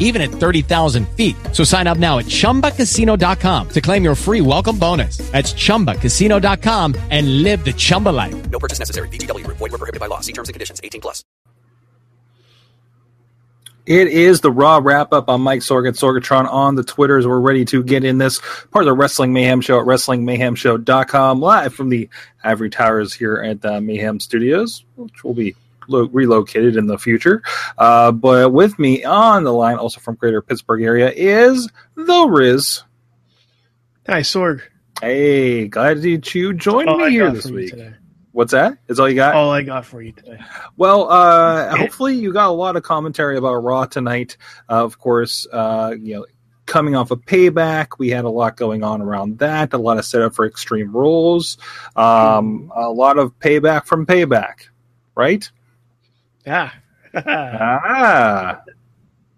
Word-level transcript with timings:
even 0.00 0.20
at 0.20 0.30
30,000 0.30 1.08
feet. 1.10 1.36
So 1.52 1.62
sign 1.62 1.86
up 1.86 1.98
now 1.98 2.18
at 2.18 2.26
chumbacasino.com 2.26 3.68
to 3.68 3.80
claim 3.80 4.02
your 4.02 4.16
free 4.16 4.40
welcome 4.40 4.76
bonus. 4.76 5.18
That's 5.30 5.52
chumbacasino.com 5.52 6.96
and 7.10 7.44
live 7.44 7.64
the 7.64 7.72
Chumba 7.72 8.08
life. 8.08 8.50
No 8.50 8.58
purchase 8.58 8.80
necessary. 8.80 9.08
VGW 9.08 9.44
Group. 9.44 9.58
Void 9.58 9.70
were 9.70 9.78
prohibited 9.78 10.00
by 10.00 10.06
law. 10.06 10.18
See 10.18 10.32
terms 10.32 10.48
and 10.48 10.54
conditions. 10.54 10.80
18 10.82 11.00
plus. 11.00 11.22
It 13.90 14.06
is 14.06 14.40
the 14.40 14.52
Raw 14.52 14.78
wrap 14.78 15.12
up 15.12 15.28
on 15.28 15.40
Mike 15.40 15.62
Sorg 15.62 15.88
at 15.88 15.94
Sorgatron 15.94 16.48
on 16.48 16.76
the 16.76 16.84
Twitters. 16.84 17.26
We're 17.26 17.40
ready 17.40 17.64
to 17.64 17.82
get 17.82 18.04
in 18.04 18.18
this 18.18 18.38
part 18.70 18.84
of 18.84 18.86
the 18.86 18.92
Wrestling 18.92 19.32
Mayhem 19.32 19.60
Show 19.60 19.80
at 19.80 19.86
WrestlingMayhemShow.com, 19.86 21.40
live 21.40 21.74
from 21.74 21.88
the 21.88 22.08
Ivory 22.44 22.70
Towers 22.70 23.12
here 23.12 23.38
at 23.38 23.62
the 23.62 23.80
Mayhem 23.80 24.20
Studios, 24.20 24.84
which 24.94 25.24
will 25.24 25.34
be 25.34 25.56
lo- 25.90 26.08
relocated 26.12 26.76
in 26.76 26.86
the 26.86 26.98
future. 26.98 27.42
Uh, 27.78 28.12
but 28.12 28.52
with 28.52 28.78
me 28.78 29.04
on 29.04 29.44
the 29.44 29.52
line, 29.52 29.76
also 29.76 30.00
from 30.00 30.14
Greater 30.14 30.42
Pittsburgh 30.42 30.82
area, 30.82 31.12
is 31.14 31.68
the 31.94 32.26
Riz. 32.28 32.84
Hi, 34.06 34.20
Sorg. 34.20 34.62
Hey, 35.00 35.68
glad 35.68 36.02
that 36.02 36.34
you 36.34 36.52
joined 36.52 36.88
All 36.88 36.98
me 36.98 37.04
I 37.04 37.10
here 37.10 37.30
this 37.30 37.46
week. 37.46 37.74
What's 38.32 38.52
that? 38.52 38.78
Is 38.88 39.00
all 39.00 39.08
you 39.08 39.16
got? 39.16 39.34
All 39.34 39.50
I 39.50 39.62
got 39.62 39.84
for 39.84 40.00
you 40.00 40.12
today. 40.12 40.38
Well, 40.76 41.10
uh, 41.10 41.76
hopefully 41.76 42.14
you 42.14 42.32
got 42.32 42.48
a 42.48 42.52
lot 42.52 42.76
of 42.76 42.82
commentary 42.82 43.36
about 43.36 43.54
Raw 43.54 43.86
tonight. 43.86 44.36
Uh, 44.68 44.84
of 44.84 44.98
course, 44.98 45.46
uh, 45.52 45.94
you 45.98 46.14
know, 46.14 46.26
coming 46.66 46.94
off 46.94 47.10
of 47.10 47.20
Payback, 47.22 47.98
we 47.98 48.10
had 48.10 48.24
a 48.24 48.30
lot 48.30 48.56
going 48.56 48.84
on 48.84 49.02
around 49.02 49.38
that. 49.40 49.72
A 49.72 49.78
lot 49.78 49.98
of 49.98 50.04
setup 50.04 50.34
for 50.34 50.46
Extreme 50.46 50.96
Rules. 50.96 51.58
Um, 51.96 52.70
a 52.74 52.88
lot 52.88 53.18
of 53.18 53.36
payback 53.40 53.86
from 53.86 54.06
Payback, 54.06 54.68
right? 55.16 55.50
Yeah. 56.50 56.70
Ah, 57.14 58.62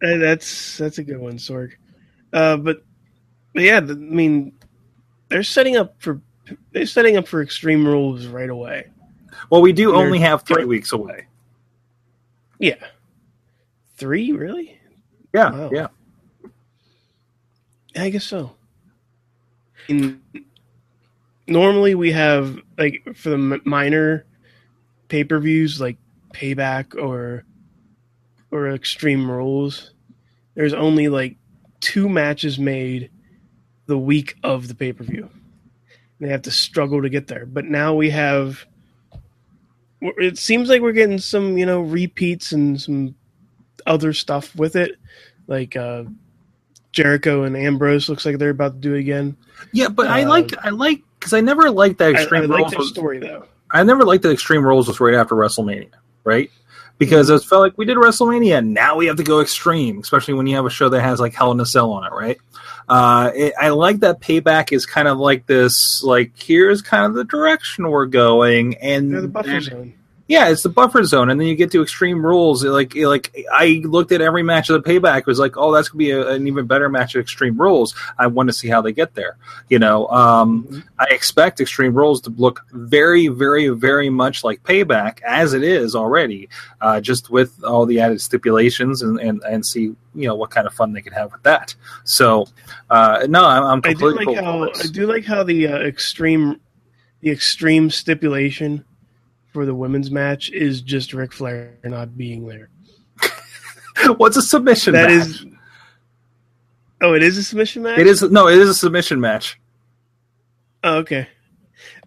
Uh, 0.04 0.16
that's 0.18 0.78
that's 0.78 0.98
a 0.98 1.04
good 1.04 1.18
one, 1.18 1.34
Sorg. 1.36 1.74
Uh, 2.32 2.56
but, 2.56 2.82
but 3.54 3.62
yeah, 3.62 3.78
the, 3.78 3.92
I 3.92 3.96
mean, 3.96 4.52
they're 5.28 5.44
setting 5.44 5.76
up 5.76 5.94
for 6.00 6.20
they're 6.72 6.86
setting 6.86 7.16
up 7.16 7.28
for 7.28 7.40
Extreme 7.40 7.86
Rules 7.86 8.26
right 8.26 8.50
away. 8.50 8.86
well, 9.48 9.62
we 9.62 9.72
do 9.72 9.92
They're- 9.92 10.00
only 10.00 10.18
have 10.18 10.42
three 10.42 10.64
weeks 10.64 10.90
away. 10.90 11.26
Yeah. 12.58 12.84
Three, 13.96 14.32
really? 14.32 14.76
Yeah, 15.32 15.52
Wow. 15.52 15.70
yeah. 15.72 15.86
I 17.96 18.10
guess 18.10 18.24
so. 18.24 18.56
In, 19.86 20.20
normally, 21.46 21.94
we 21.94 22.10
have 22.10 22.58
like 22.76 23.04
for 23.14 23.30
the 23.30 23.60
minor 23.64 24.24
pay 25.06 25.22
per 25.22 25.38
views, 25.38 25.80
like 25.80 25.96
Payback 26.32 26.94
or 27.00 27.44
or 28.50 28.68
Extreme 28.70 29.30
Rules. 29.30 29.92
There's 30.54 30.74
only 30.74 31.08
like 31.08 31.36
two 31.80 32.08
matches 32.08 32.58
made 32.58 33.10
the 33.86 33.98
week 33.98 34.36
of 34.42 34.68
the 34.68 34.74
pay 34.74 34.92
per 34.92 35.04
view. 35.04 35.28
They 36.20 36.28
have 36.28 36.42
to 36.42 36.50
struggle 36.50 37.02
to 37.02 37.08
get 37.08 37.26
there, 37.26 37.46
but 37.46 37.64
now 37.64 37.94
we 37.94 38.10
have. 38.10 38.64
It 40.00 40.36
seems 40.38 40.68
like 40.68 40.80
we're 40.82 40.92
getting 40.92 41.18
some, 41.18 41.56
you 41.56 41.64
know, 41.66 41.80
repeats 41.80 42.52
and 42.52 42.80
some 42.80 43.14
other 43.86 44.12
stuff 44.12 44.54
with 44.56 44.74
it, 44.76 44.96
like 45.46 45.76
uh, 45.76 46.04
Jericho 46.92 47.44
and 47.44 47.56
Ambrose 47.56 48.08
looks 48.08 48.26
like 48.26 48.38
they're 48.38 48.50
about 48.50 48.74
to 48.74 48.78
do 48.80 48.94
it 48.94 49.00
again. 49.00 49.36
Yeah, 49.72 49.88
but 49.88 50.08
I 50.08 50.24
Uh, 50.24 50.28
like 50.28 50.50
I 50.64 50.70
like 50.70 51.02
because 51.18 51.32
I 51.32 51.40
never 51.40 51.70
liked 51.70 51.98
that 51.98 52.14
I, 52.14 52.18
I 52.18 52.22
Extreme 52.22 52.50
like 52.50 52.58
Rules. 52.58 52.72
their 52.72 52.82
story 52.82 53.18
though. 53.20 53.46
I 53.70 53.82
never 53.84 54.04
liked 54.04 54.22
that 54.24 54.32
Extreme 54.32 54.64
Rules 54.66 54.88
was 54.88 55.00
right 55.00 55.14
after 55.14 55.34
WrestleMania, 55.34 55.90
right? 56.24 56.50
Because 56.98 57.30
it 57.30 57.42
felt 57.42 57.62
like 57.62 57.76
we 57.76 57.84
did 57.84 57.96
WrestleMania, 57.96 58.58
and 58.58 58.74
now 58.74 58.96
we 58.96 59.06
have 59.06 59.16
to 59.16 59.24
go 59.24 59.40
extreme, 59.40 59.98
especially 59.98 60.34
when 60.34 60.46
you 60.46 60.56
have 60.56 60.66
a 60.66 60.70
show 60.70 60.88
that 60.88 61.00
has 61.00 61.18
like 61.20 61.34
Hell 61.34 61.50
in 61.52 61.60
a 61.60 61.66
Cell 61.66 61.90
on 61.90 62.04
it, 62.04 62.12
right? 62.12 62.38
Uh, 62.88 63.30
it, 63.34 63.54
I 63.60 63.70
like 63.70 64.00
that 64.00 64.20
Payback 64.20 64.72
is 64.72 64.86
kind 64.86 65.08
of 65.08 65.18
like 65.18 65.46
this, 65.46 66.02
like 66.02 66.32
here's 66.36 66.82
kind 66.82 67.06
of 67.06 67.14
the 67.14 67.24
direction 67.24 67.88
we're 67.88 68.06
going, 68.06 68.76
and, 68.76 69.12
the 69.12 69.38
and-. 69.46 69.94
Yeah, 70.28 70.48
it's 70.48 70.62
the 70.62 70.68
buffer 70.68 71.02
zone, 71.04 71.30
and 71.30 71.40
then 71.40 71.48
you 71.48 71.54
get 71.54 71.72
to 71.72 71.82
Extreme 71.82 72.24
Rules. 72.24 72.64
Like, 72.64 72.94
like 72.94 73.34
I 73.52 73.82
looked 73.84 74.12
at 74.12 74.20
every 74.20 74.42
match 74.42 74.70
of 74.70 74.82
the 74.82 74.88
Payback, 74.88 75.26
was 75.26 75.38
like, 75.38 75.56
oh, 75.56 75.72
that's 75.72 75.88
gonna 75.88 75.98
be 75.98 76.10
a, 76.10 76.28
an 76.30 76.46
even 76.46 76.66
better 76.66 76.88
match 76.88 77.14
of 77.14 77.20
Extreme 77.20 77.60
Rules. 77.60 77.94
I 78.18 78.28
want 78.28 78.48
to 78.48 78.52
see 78.52 78.68
how 78.68 78.80
they 78.80 78.92
get 78.92 79.14
there. 79.14 79.36
You 79.68 79.78
know, 79.78 80.06
um, 80.08 80.84
I 80.98 81.06
expect 81.10 81.60
Extreme 81.60 81.94
Rules 81.94 82.20
to 82.22 82.30
look 82.30 82.64
very, 82.72 83.28
very, 83.28 83.68
very 83.68 84.10
much 84.10 84.44
like 84.44 84.62
Payback 84.62 85.20
as 85.22 85.54
it 85.54 85.64
is 85.64 85.94
already, 85.94 86.48
uh, 86.80 87.00
just 87.00 87.30
with 87.30 87.62
all 87.64 87.84
the 87.84 88.00
added 88.00 88.20
stipulations 88.20 89.02
and, 89.02 89.18
and, 89.18 89.42
and 89.42 89.66
see 89.66 89.94
you 90.14 90.28
know 90.28 90.34
what 90.34 90.50
kind 90.50 90.66
of 90.66 90.74
fun 90.74 90.92
they 90.92 91.02
can 91.02 91.12
have 91.12 91.32
with 91.32 91.42
that. 91.42 91.74
So, 92.04 92.46
uh, 92.90 93.26
no, 93.28 93.44
I'm, 93.44 93.64
I'm 93.64 93.80
I 93.84 93.92
do 93.92 93.98
completely 93.98 94.34
like 94.34 94.44
cool 94.44 94.44
how 94.44 94.70
I 94.70 94.86
do 94.86 95.06
like 95.06 95.24
how 95.24 95.42
the 95.42 95.68
uh, 95.68 95.78
extreme 95.78 96.60
the 97.20 97.30
extreme 97.30 97.90
stipulation 97.90 98.84
for 99.52 99.66
the 99.66 99.74
women's 99.74 100.10
match 100.10 100.50
is 100.50 100.80
just 100.80 101.12
Ric 101.12 101.32
Flair 101.32 101.78
not 101.84 102.16
being 102.16 102.46
there. 102.46 102.70
What's 104.16 104.36
a 104.36 104.42
submission? 104.42 104.94
That 104.94 105.10
match? 105.10 105.26
is. 105.26 105.46
Oh, 107.00 107.14
it 107.14 107.22
is 107.22 107.36
a 107.36 107.42
submission 107.42 107.82
match. 107.82 107.98
It 107.98 108.06
is 108.06 108.22
no, 108.22 108.48
it 108.48 108.58
is 108.58 108.68
a 108.68 108.74
submission 108.74 109.20
match. 109.20 109.60
Oh, 110.84 110.98
okay. 110.98 111.28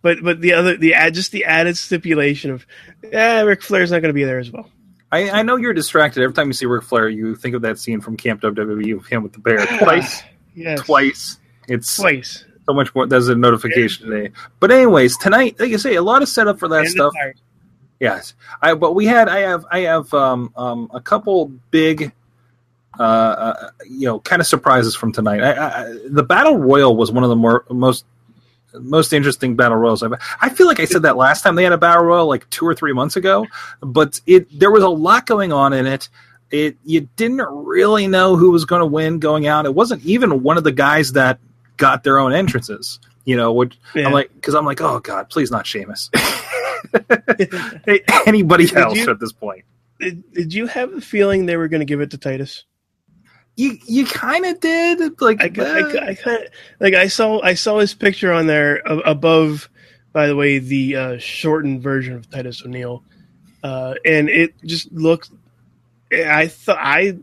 But 0.02 0.24
but 0.24 0.42
the 0.42 0.54
other 0.54 0.78
the 0.78 0.94
add 0.94 1.14
just 1.14 1.32
the 1.32 1.46
added 1.46 1.78
stipulation 1.78 2.52
of 2.52 2.66
yeah, 3.12 3.42
Ric 3.42 3.62
Flair's 3.62 3.92
not 3.92 4.02
going 4.02 4.10
to 4.10 4.14
be 4.14 4.24
there 4.24 4.40
as 4.40 4.52
well. 4.52 4.70
I, 5.12 5.30
I 5.30 5.42
know 5.44 5.56
you're 5.56 5.74
distracted 5.74 6.24
every 6.24 6.34
time 6.34 6.48
you 6.48 6.54
see 6.54 6.66
Ric 6.66 6.84
Flair. 6.84 7.08
You 7.10 7.36
think 7.36 7.56
of 7.56 7.62
that 7.62 7.80
scene 7.80 8.02
from 8.02 8.18
Camp 8.18 8.42
WWE 8.42 8.98
of 8.98 9.06
him 9.06 9.24
with 9.24 9.34
the 9.34 9.40
bear 9.40 9.66
twice, 9.80 10.24
Yes, 10.54 10.82
twice. 10.82 11.40
It's 11.68 11.96
twice. 11.96 12.46
So 12.66 12.74
much 12.74 12.94
more. 12.96 13.06
There's 13.08 13.28
a 13.28 13.36
notification 13.36 14.10
today. 14.10 14.32
But 14.60 14.72
anyways, 14.72 15.18
tonight, 15.18 15.60
like 15.60 15.72
I 15.74 15.78
say, 15.78 15.96
a 15.96 16.02
lot 16.02 16.22
of 16.22 16.30
setup 16.30 16.60
for 16.60 16.68
that 16.70 16.82
And 16.82 16.90
stuff. 16.90 17.14
Yes, 18.00 18.34
I. 18.62 18.74
But 18.74 18.94
we 18.94 19.06
had. 19.06 19.30
I 19.30 19.40
have. 19.40 19.66
I 19.72 19.80
have. 19.82 20.14
Um. 20.14 20.52
Um. 20.56 20.90
A 20.94 21.00
couple 21.02 21.48
big. 21.72 22.12
Uh, 22.98 23.02
uh, 23.04 23.70
you 23.90 24.08
know, 24.08 24.22
kind 24.22 24.40
of 24.42 24.48
surprises 24.48 24.96
from 24.96 25.12
tonight. 25.12 25.42
I, 25.42 25.52
I, 25.52 25.82
I- 25.84 25.98
the 26.08 26.24
battle 26.24 26.58
royal 26.58 26.96
was 26.96 27.12
one 27.12 27.24
of 27.26 27.30
the 27.30 27.36
more 27.36 27.66
most 27.70 28.06
most 28.74 29.12
interesting 29.14 29.56
battle 29.56 29.78
royals 29.78 30.02
I've. 30.04 30.14
I 30.42 30.50
feel 30.50 30.66
like 30.68 30.80
I 30.80 30.86
said 30.86 31.02
that 31.04 31.18
last 31.18 31.42
time 31.42 31.56
they 31.56 31.64
had 31.64 31.74
a 31.74 31.78
battle 31.78 32.04
royal, 32.06 32.26
like 32.28 32.50
two 32.50 32.66
or 32.66 32.74
three 32.74 32.94
months 32.94 33.16
ago. 33.18 33.48
But 33.82 34.20
it 34.26 34.48
there 34.58 34.72
was 34.72 34.84
a 34.84 34.90
lot 34.90 35.26
going 35.26 35.52
on 35.54 35.74
in 35.74 35.86
it. 35.88 36.08
It 36.52 36.78
you 36.86 37.10
didn't 37.18 37.42
really 37.50 38.08
know 38.08 38.38
who 38.38 38.52
was 38.52 38.64
going 38.66 38.80
to 38.82 38.86
win 38.86 39.20
going 39.20 39.46
out. 39.48 39.66
It 39.66 39.74
wasn't 39.76 40.04
even 40.06 40.42
one 40.44 40.58
of 40.58 40.64
the 40.64 40.72
guys 40.72 41.14
that 41.14 41.40
got 41.78 42.04
their 42.04 42.20
own 42.20 42.34
entrances. 42.34 43.00
You 43.26 43.36
know, 43.36 43.52
which 43.54 43.78
Yeah. 43.96 44.06
I'm 44.06 44.14
like, 44.14 44.34
because 44.36 44.54
I'm 44.56 44.66
like, 44.66 44.82
oh 44.82 45.00
god, 45.00 45.30
please 45.30 45.50
not 45.52 45.66
Sheamus. 45.68 46.10
Hey, 47.86 48.02
Anybody 48.26 48.66
Did 48.68 48.78
else 48.78 48.98
you- 48.98 49.10
at 49.10 49.20
this 49.20 49.32
point? 49.32 49.66
Did, 50.00 50.34
did 50.34 50.54
you 50.54 50.68
have 50.68 50.92
the 50.92 51.02
feeling 51.02 51.46
they 51.46 51.56
were 51.58 51.68
going 51.68 51.80
to 51.80 51.86
give 51.86 52.02
it 52.02 52.12
to 52.12 52.18
Titus? 52.18 52.66
You 53.58 53.78
you 53.86 54.06
kind 54.06 54.46
of 54.46 54.60
did 54.60 55.22
like 55.22 55.42
I, 55.42 55.46
I, 55.46 56.08
I 56.10 56.16
kind 56.16 56.44
of 56.44 56.50
like 56.82 56.94
I 56.94 57.08
saw 57.08 57.40
I 57.42 57.54
saw 57.54 57.80
his 57.80 57.94
picture 57.94 58.34
on 58.34 58.48
there 58.48 58.82
above. 58.86 59.70
By 60.12 60.28
the 60.28 60.36
way, 60.36 60.60
the 60.60 60.96
uh, 60.98 61.18
shortened 61.18 61.82
version 61.82 62.14
of 62.16 62.30
Titus 62.30 62.62
O'Neil, 62.66 63.04
uh, 63.64 63.96
and 64.06 64.28
it 64.30 64.54
just 64.66 64.92
looked. 64.92 65.32
I 66.12 66.48
thought 66.48 66.78
I 66.80 67.18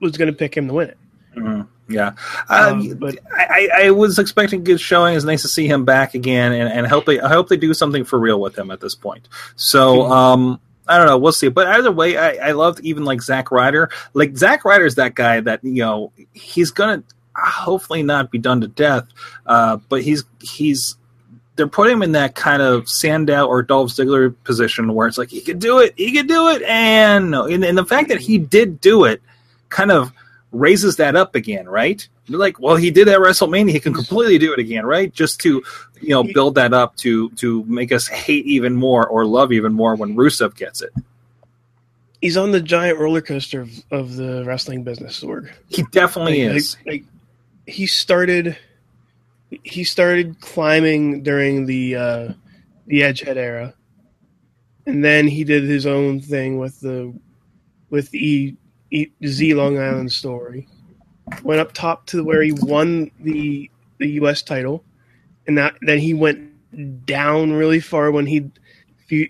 was 0.00 0.16
going 0.16 0.30
to 0.32 0.36
pick 0.36 0.56
him 0.56 0.66
to 0.66 0.74
win 0.74 0.88
it, 0.90 0.98
Mhm. 1.36 1.68
Yeah. 1.88 2.12
um, 2.48 2.80
Um, 2.80 2.94
but 2.98 3.18
I, 3.32 3.68
I 3.84 3.90
was 3.90 4.18
expecting 4.18 4.60
a 4.60 4.64
good 4.64 4.80
showing. 4.80 5.16
It's 5.16 5.24
nice 5.24 5.42
to 5.42 5.48
see 5.48 5.66
him 5.66 5.84
back 5.84 6.14
again, 6.14 6.52
and, 6.52 6.70
and 6.72 6.86
hope 6.86 7.06
they 7.06 7.20
I 7.20 7.28
hope 7.28 7.48
they 7.48 7.56
do 7.56 7.72
something 7.74 8.04
for 8.04 8.18
real 8.18 8.40
with 8.40 8.56
him 8.58 8.70
at 8.70 8.80
this 8.80 8.94
point. 8.94 9.28
So 9.56 9.98
Mhm. 9.98 10.10
um, 10.10 10.60
I 10.86 10.96
don't 10.96 11.06
know. 11.06 11.18
We'll 11.18 11.32
see. 11.32 11.48
But 11.48 11.66
either 11.66 11.92
way, 11.92 12.16
I, 12.16 12.48
I 12.48 12.52
loved 12.52 12.80
even 12.80 13.04
like 13.04 13.20
Zack 13.20 13.50
Ryder. 13.50 13.90
Like 14.14 14.36
Zack 14.36 14.64
Ryder's 14.64 14.94
that 14.94 15.14
guy 15.14 15.40
that 15.40 15.62
you 15.62 15.82
know 15.82 16.12
he's 16.32 16.70
gonna 16.70 17.02
hopefully 17.36 18.02
not 18.02 18.30
be 18.30 18.38
done 18.38 18.60
to 18.62 18.68
death, 18.68 19.06
uh, 19.46 19.76
but 19.88 20.02
he's 20.02 20.24
he's 20.40 20.96
they're 21.56 21.66
putting 21.68 21.92
him 21.94 22.02
in 22.02 22.12
that 22.12 22.34
kind 22.36 22.62
of 22.62 22.88
Sandow 22.88 23.44
or 23.46 23.62
Dolph 23.62 23.90
Ziggler 23.90 24.34
position 24.44 24.94
where 24.94 25.08
it's 25.08 25.18
like 25.18 25.28
he 25.28 25.40
could 25.40 25.58
do 25.58 25.78
it, 25.80 25.92
he 25.96 26.12
could 26.12 26.28
do 26.28 26.48
it, 26.50 26.62
and 26.62 27.32
no, 27.32 27.46
and, 27.46 27.64
and 27.64 27.76
the 27.76 27.84
fact 27.84 28.08
that 28.08 28.20
he 28.20 28.38
did 28.38 28.80
do 28.80 29.04
it 29.04 29.20
kind 29.68 29.90
of 29.90 30.12
raises 30.52 30.96
that 30.96 31.14
up 31.16 31.34
again, 31.34 31.68
right? 31.68 32.06
You're 32.26 32.38
like, 32.38 32.60
well, 32.60 32.76
he 32.76 32.90
did 32.90 33.08
at 33.08 33.18
WrestleMania, 33.18 33.70
he 33.70 33.80
can 33.80 33.94
completely 33.94 34.38
do 34.38 34.52
it 34.52 34.58
again, 34.58 34.84
right? 34.86 35.12
Just 35.12 35.40
to 35.40 35.62
you 36.00 36.10
know 36.10 36.22
build 36.24 36.54
that 36.56 36.72
up 36.74 36.96
to 36.96 37.30
to 37.30 37.64
make 37.64 37.92
us 37.92 38.06
hate 38.08 38.46
even 38.46 38.74
more 38.76 39.06
or 39.06 39.24
love 39.26 39.52
even 39.52 39.72
more 39.72 39.94
when 39.96 40.14
Rusev 40.16 40.54
gets 40.56 40.82
it. 40.82 40.90
he's 42.20 42.36
on 42.36 42.50
the 42.52 42.60
giant 42.60 42.98
roller 42.98 43.20
coaster 43.20 43.60
of, 43.62 43.70
of 43.90 44.16
the 44.16 44.44
wrestling 44.44 44.84
business, 44.84 45.20
Sorg. 45.22 45.50
He 45.68 45.82
definitely 45.84 46.46
Like, 46.46 46.56
is. 46.56 46.76
like, 46.86 46.86
like, 46.86 47.04
he 47.66 47.86
started 47.86 48.56
he 49.64 49.84
started 49.84 50.40
climbing 50.40 51.22
during 51.22 51.66
the 51.66 51.96
uh, 51.96 52.32
the 52.86 53.00
Edgehead 53.02 53.36
era, 53.36 53.74
and 54.86 55.04
then 55.04 55.26
he 55.28 55.44
did 55.44 55.64
his 55.64 55.86
own 55.86 56.20
thing 56.20 56.58
with 56.58 56.80
the 56.80 57.14
with 57.90 58.14
E, 58.14 58.18
e 58.48 58.56
Z 58.92 59.54
Long 59.54 59.78
Island 59.78 60.12
story. 60.12 60.68
Went 61.42 61.60
up 61.60 61.72
top 61.72 62.06
to 62.06 62.24
where 62.24 62.42
he 62.42 62.52
won 62.52 63.10
the 63.20 63.70
the 63.98 64.08
U.S. 64.12 64.42
title, 64.42 64.84
and 65.46 65.58
that 65.58 65.76
then 65.82 65.98
he 65.98 66.14
went 66.14 67.06
down 67.06 67.52
really 67.52 67.80
far 67.80 68.10
when 68.10 68.26
he 68.26 68.50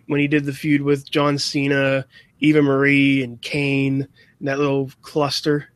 when 0.06 0.20
he 0.20 0.28
did 0.28 0.44
the 0.44 0.52
feud 0.52 0.82
with 0.82 1.10
John 1.10 1.38
Cena, 1.38 2.04
Eva 2.40 2.62
Marie, 2.62 3.22
and 3.22 3.40
Kane, 3.40 4.08
and 4.38 4.48
that 4.48 4.58
little 4.58 4.90
cluster. 5.02 5.70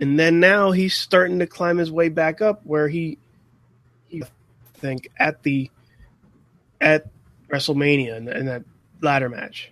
And 0.00 0.18
then 0.18 0.40
now 0.40 0.72
he's 0.72 0.96
starting 0.96 1.38
to 1.38 1.46
climb 1.46 1.78
his 1.78 1.90
way 1.90 2.08
back 2.08 2.40
up 2.40 2.62
where 2.64 2.88
he, 2.88 3.18
he 4.08 4.22
I 4.22 4.26
think 4.74 5.08
at 5.16 5.42
the 5.44 5.70
at 6.80 7.06
WrestleMania 7.48 8.16
in, 8.16 8.28
in 8.28 8.46
that 8.46 8.64
ladder 9.00 9.28
match. 9.28 9.70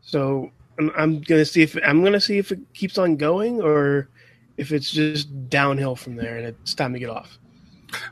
So 0.00 0.50
I'm, 0.78 0.90
I'm 0.96 1.20
gonna 1.20 1.44
see 1.44 1.62
if 1.62 1.76
I'm 1.84 2.02
gonna 2.02 2.20
see 2.20 2.38
if 2.38 2.52
it 2.52 2.60
keeps 2.74 2.98
on 2.98 3.16
going 3.16 3.60
or 3.60 4.08
if 4.56 4.72
it's 4.72 4.90
just 4.90 5.48
downhill 5.48 5.96
from 5.96 6.16
there 6.16 6.36
and 6.36 6.46
it's 6.46 6.74
time 6.74 6.92
to 6.92 6.98
get 6.98 7.10
off. 7.10 7.38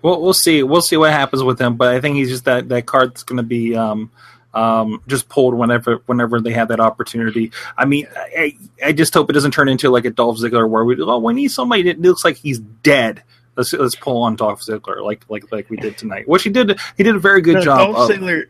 Well, 0.03 0.21
we'll 0.21 0.35
see. 0.35 0.63
We'll 0.63 0.83
see 0.83 0.97
what 0.97 1.11
happens 1.13 1.43
with 1.43 1.61
him. 1.61 1.77
But 1.77 1.95
I 1.95 2.01
think 2.01 2.17
he's 2.17 2.29
just 2.29 2.45
that 2.45 2.69
that 2.69 2.87
card 2.87 3.11
that's 3.11 3.23
going 3.23 3.39
to 3.39 3.43
be 3.43 3.75
um, 3.77 4.11
um, 4.55 5.03
just 5.07 5.29
pulled 5.29 5.55
whenever 5.55 6.03
whenever 6.07 6.41
they 6.41 6.53
have 6.53 6.69
that 6.69 6.81
opportunity. 6.81 7.53
I 7.77 7.85
mean, 7.85 8.07
I, 8.15 8.57
I 8.85 8.93
just 8.93 9.15
hope 9.15 9.31
it 9.31 9.33
doesn't 9.35 9.53
turn 9.53 9.69
into 9.69 9.91
like 9.91 10.05
a 10.05 10.11
Dolph 10.11 10.39
Ziggler 10.39 10.69
where 10.69 10.85
we 10.85 11.01
oh 11.01 11.19
we 11.19 11.33
need 11.33 11.51
somebody 11.51 11.85
that 11.85 12.01
looks 12.01 12.25
like 12.25 12.37
he's 12.37 12.59
dead. 12.59 13.23
Let's 13.57 13.73
let's 13.73 13.95
pull 13.95 14.23
on 14.23 14.37
Dolph 14.37 14.61
Ziggler 14.61 15.03
like 15.03 15.25
like 15.29 15.51
like 15.53 15.71
we 15.71 15.77
did 15.77 15.97
tonight. 15.97 16.29
Which 16.29 16.43
he 16.43 16.51
did. 16.51 16.79
He 16.97 17.03
did 17.03 17.15
a 17.15 17.19
very 17.19 17.41
good 17.41 17.57
No, 17.57 17.63
job. 17.63 17.95
Dolph 17.95 18.11
Of 18.11 18.17
Ziggler. 18.17 18.47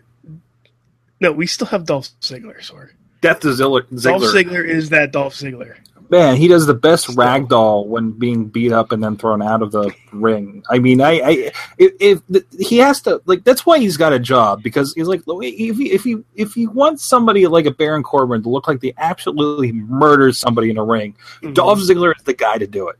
No, 1.20 1.32
we 1.32 1.46
still 1.46 1.66
have 1.66 1.84
Dolph 1.84 2.08
Ziggler. 2.20 2.62
Sorry, 2.62 2.90
Death 3.20 3.40
to 3.40 3.48
Ziggler. 3.48 3.82
Dolph 4.02 4.22
Ziggler. 4.22 4.32
Ziggler 4.44 4.64
is 4.68 4.88
that 4.90 5.12
Dolph 5.12 5.34
Ziggler. 5.34 5.76
Man, 6.08 6.34
he 6.34 6.48
does 6.48 6.66
the 6.66 6.74
best 6.74 7.06
ragdoll 7.10 7.86
when 7.86 8.10
being 8.10 8.46
beat 8.46 8.72
up 8.72 8.90
and 8.90 9.00
then 9.04 9.16
thrown 9.16 9.40
out 9.42 9.62
of 9.62 9.70
the 9.70 9.94
ring. 10.12 10.64
I 10.68 10.80
mean, 10.80 11.00
I, 11.00 11.20
I 11.20 11.52
if, 11.78 12.20
if 12.28 12.44
he 12.58 12.78
has 12.78 13.00
to 13.02 13.22
like 13.26 13.44
that's 13.44 13.64
why 13.64 13.78
he's 13.78 13.96
got 13.96 14.12
a 14.12 14.18
job 14.18 14.60
because 14.64 14.92
he's 14.94 15.06
like 15.06 15.22
if 15.28 15.76
he, 15.76 15.92
if 15.92 16.04
you 16.04 16.24
if 16.34 16.56
you 16.56 16.68
want 16.70 17.00
somebody 17.00 17.46
like 17.46 17.66
a 17.66 17.70
Baron 17.70 18.02
Corbin 18.02 18.42
to 18.42 18.48
look 18.48 18.66
like 18.66 18.80
they 18.80 18.92
absolutely 18.98 19.70
murders 19.70 20.36
somebody 20.36 20.70
in 20.70 20.78
a 20.78 20.84
ring, 20.84 21.14
Mhm. 21.42 21.54
Dolph 21.54 21.78
Ziggler 21.78 22.12
is 22.16 22.24
the 22.24 22.34
guy 22.34 22.58
to 22.58 22.66
do 22.66 22.88
it. 22.88 22.96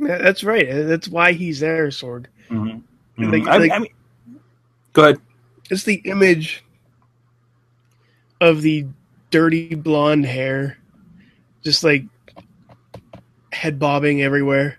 Yeah, 0.00 0.18
that's 0.18 0.42
right. 0.42 0.66
That's 0.70 1.08
why 1.08 1.32
he's 1.32 1.60
there, 1.60 1.88
Sorg. 1.88 2.26
Mm-hmm. 2.50 3.30
Like- 3.30 3.46
I, 3.46 3.56
like- 3.58 3.72
I 3.72 3.78
mean, 3.78 3.92
go 4.94 5.02
ahead. 5.02 5.18
It's 5.70 5.84
the 5.84 5.96
image 6.06 6.63
of 8.40 8.62
the 8.62 8.86
dirty 9.30 9.74
blonde 9.74 10.26
hair, 10.26 10.78
just 11.64 11.84
like 11.84 12.04
head 13.52 13.78
bobbing 13.78 14.22
everywhere. 14.22 14.78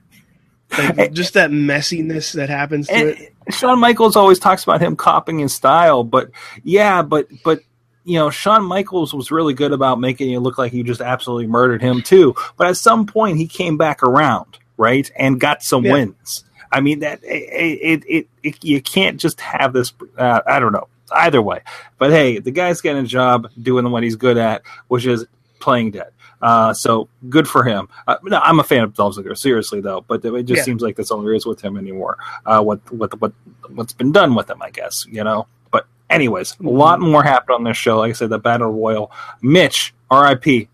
Like 0.78 0.96
just 1.14 1.36
that 1.36 1.52
messiness 1.52 2.34
that 2.34 2.50
happens 2.50 2.88
to 2.90 2.94
And 2.96 3.10
it. 3.10 3.34
Shawn 3.52 3.80
Michaels 3.80 4.16
always 4.16 4.40
talks 4.40 4.64
about 4.64 4.82
him 4.82 4.96
copying 4.96 5.40
his 5.40 5.54
style, 5.54 6.04
but 6.04 6.32
yeah, 6.64 7.02
but 7.02 7.28
but 7.44 7.62
you 8.04 8.16
know, 8.20 8.30
Shawn 8.30 8.64
Michaels 8.64 9.14
was 9.14 9.32
really 9.32 9.54
good 9.54 9.72
about 9.72 10.00
making 10.00 10.32
it 10.32 10.40
look 10.40 10.58
like 10.58 10.72
he 10.72 10.84
just 10.84 11.02
absolutely 11.02 11.48
murdered 11.48 11.82
him 11.82 12.02
too. 12.02 12.36
But 12.58 12.68
at 12.68 12.78
some 12.78 13.06
point, 13.06 13.38
he 13.38 13.48
came 13.48 13.78
back 13.78 14.04
around, 14.04 14.60
right, 14.78 15.10
and 15.16 15.40
got 15.40 15.64
some 15.64 15.84
Yeah. 15.84 15.92
wins. 15.92 16.44
I 16.72 16.82
mean 16.82 17.00
that 17.00 17.24
it 17.24 18.04
it, 18.04 18.04
it, 18.08 18.28
it 18.44 18.64
you 18.64 18.82
can't 18.82 19.20
just 19.20 19.40
have 19.42 19.74
this. 19.74 19.94
Uh, 20.18 20.42
I 20.46 20.60
don't 20.60 20.74
know 20.74 20.88
either 21.12 21.42
way, 21.42 21.62
but 21.98 22.12
hey, 22.12 22.40
the 22.40 22.52
guy's 22.52 22.82
getting 22.82 23.04
a 23.04 23.08
job 23.08 23.50
doing 23.62 23.90
what 23.92 24.04
he's 24.04 24.16
good 24.16 24.38
at, 24.38 24.62
which 24.88 25.06
is 25.06 25.26
playing 25.60 25.92
dead. 25.92 26.10
Uh, 26.42 26.74
so 26.74 27.08
good 27.30 27.48
for 27.48 27.64
him. 27.64 27.88
Uh, 28.08 28.18
no, 28.24 28.40
I'm 28.40 28.60
a 28.60 28.64
fan 28.64 28.84
of 28.84 28.94
Dolph 28.94 29.16
Ziggler, 29.16 29.38
seriously 29.38 29.82
though, 29.82 30.02
but 30.08 30.24
it 30.24 30.44
just 30.44 30.60
Yeah. 30.60 30.64
seems 30.64 30.82
like 30.82 30.96
that's 30.96 31.10
all 31.10 31.22
there 31.22 31.34
is 31.34 31.46
with 31.46 31.62
him 31.62 31.78
anymore. 31.78 32.18
Uh, 32.46 32.62
what 32.62 32.80
what 32.94 33.20
what 33.22 33.32
what's 33.74 33.94
been 33.94 34.12
done 34.12 34.36
with 34.36 34.50
him, 34.50 34.62
I 34.62 34.70
guess 34.70 35.06
you 35.10 35.24
know. 35.24 35.48
But 35.72 35.88
anyways, 36.10 36.58
a 36.60 36.64
lot 36.70 37.00
more 37.00 37.24
happened 37.24 37.56
on 37.56 37.64
this 37.64 37.78
show. 37.78 38.00
Like 38.00 38.10
I 38.10 38.14
said, 38.14 38.30
the 38.30 38.38
Battle 38.38 38.70
Royal. 38.72 39.12
Mitch, 39.42 39.94
R.I.P. 40.12 40.68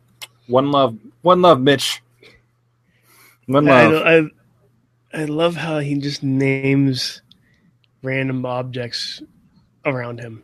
One 0.47 0.71
love, 0.71 0.97
one 1.21 1.41
love, 1.41 1.61
Mitch. 1.61 2.01
One 3.45 3.65
love. 3.65 3.93
I, 3.93 4.17
I 4.17 5.21
I 5.21 5.25
love 5.25 5.55
how 5.55 5.79
he 5.79 5.97
just 5.99 6.23
names 6.23 7.21
random 8.01 8.45
objects 8.45 9.21
around 9.85 10.19
him. 10.19 10.43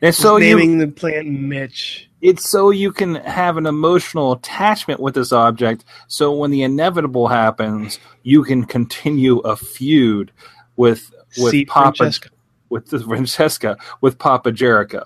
And 0.00 0.08
Just 0.08 0.20
so 0.20 0.36
you, 0.36 0.56
naming 0.56 0.78
the 0.78 0.88
plant 0.88 1.28
Mitch. 1.28 2.08
it's 2.22 2.48
so 2.48 2.70
you 2.70 2.92
can 2.92 3.16
have 3.16 3.56
an 3.58 3.66
emotional 3.66 4.32
attachment 4.32 5.00
with 5.00 5.14
this 5.14 5.32
object. 5.32 5.84
So 6.08 6.32
when 6.34 6.50
the 6.50 6.62
inevitable 6.62 7.28
happens, 7.28 7.98
you 8.22 8.42
can 8.44 8.64
continue 8.64 9.38
a 9.40 9.56
feud 9.56 10.32
with 10.76 11.12
with 11.38 11.50
See 11.50 11.64
Papa 11.66 11.96
Francesca. 11.96 12.30
with 12.70 12.86
the 12.88 13.00
Francesca 13.04 13.76
with 14.00 14.18
Papa 14.18 14.52
Jericho. 14.52 15.04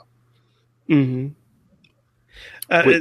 hmm 0.87 1.29
Uh. 2.71 3.01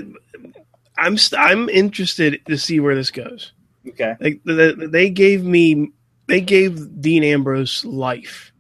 I'm 0.98 1.18
st- 1.18 1.40
I'm 1.40 1.70
interested 1.70 2.42
to 2.48 2.58
see 2.58 2.80
where 2.82 2.94
this 2.96 3.10
goes. 3.12 3.54
Okay. 3.88 4.16
Like 4.20 4.42
the, 4.44 4.76
the, 4.78 4.88
they 4.90 5.10
gave 5.10 5.46
me, 5.46 5.92
they 6.28 6.42
gave 6.42 7.00
Dean 7.02 7.24
Ambrose 7.24 7.86
life 7.86 8.52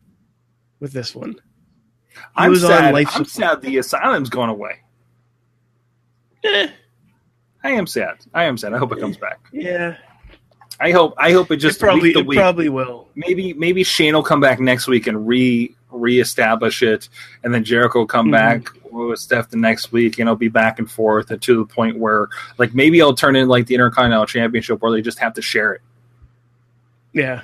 with 0.79 0.93
this 0.93 1.13
one. 1.13 1.35
I'm 2.35 2.55
sad. 2.55 2.95
I'm 2.95 3.25
sad 3.25 3.61
the 3.61 3.77
asylum's 3.77 4.29
going 4.29 4.49
away. 4.49 4.79
Eh, 6.43 6.69
I 7.63 7.71
am 7.71 7.85
sad. 7.87 8.17
I 8.33 8.45
am 8.45 8.57
sad. 8.57 8.73
I 8.73 8.77
hope 8.77 8.91
it 8.93 8.99
comes 8.99 9.17
back. 9.17 9.39
yeah, 9.51 9.97
I 10.79 10.91
hope. 10.91 11.13
I 11.17 11.31
hope 11.33 11.51
it 11.51 11.57
just 11.57 11.77
it 11.77 11.79
probably 11.81 12.11
it 12.11 12.27
probably 12.27 12.69
will. 12.69 13.07
maybe 13.15 13.53
maybe 13.53 13.83
Shane 13.83 14.13
will 14.13 14.23
come 14.23 14.39
back 14.39 14.59
next 14.59 14.87
week 14.87 15.07
and 15.07 15.27
re 15.27 15.75
reestablish 15.91 16.81
it, 16.83 17.09
and 17.43 17.53
then 17.53 17.63
Jericho 17.63 17.99
will 17.99 18.05
come 18.07 18.27
Mhm. 18.27 18.31
back 18.31 18.69
with 18.91 19.19
Steph 19.19 19.49
the 19.49 19.57
next 19.57 19.91
week, 19.91 20.19
and 20.19 20.27
it'll 20.29 20.35
be 20.37 20.47
back 20.47 20.79
and 20.79 20.89
forth 20.89 21.29
and 21.31 21.41
to 21.41 21.57
the 21.57 21.65
point 21.65 21.97
where 21.99 22.27
like 22.57 22.73
maybe 22.73 23.01
I'll 23.01 23.13
turn 23.13 23.35
in 23.35 23.47
like 23.49 23.65
the 23.65 23.73
Intercontinental 23.75 24.25
Championship 24.27 24.81
where 24.81 24.91
they 24.91 25.01
just 25.01 25.19
have 25.19 25.33
to 25.33 25.41
share 25.41 25.73
it. 25.73 25.81
Yeah, 27.11 27.41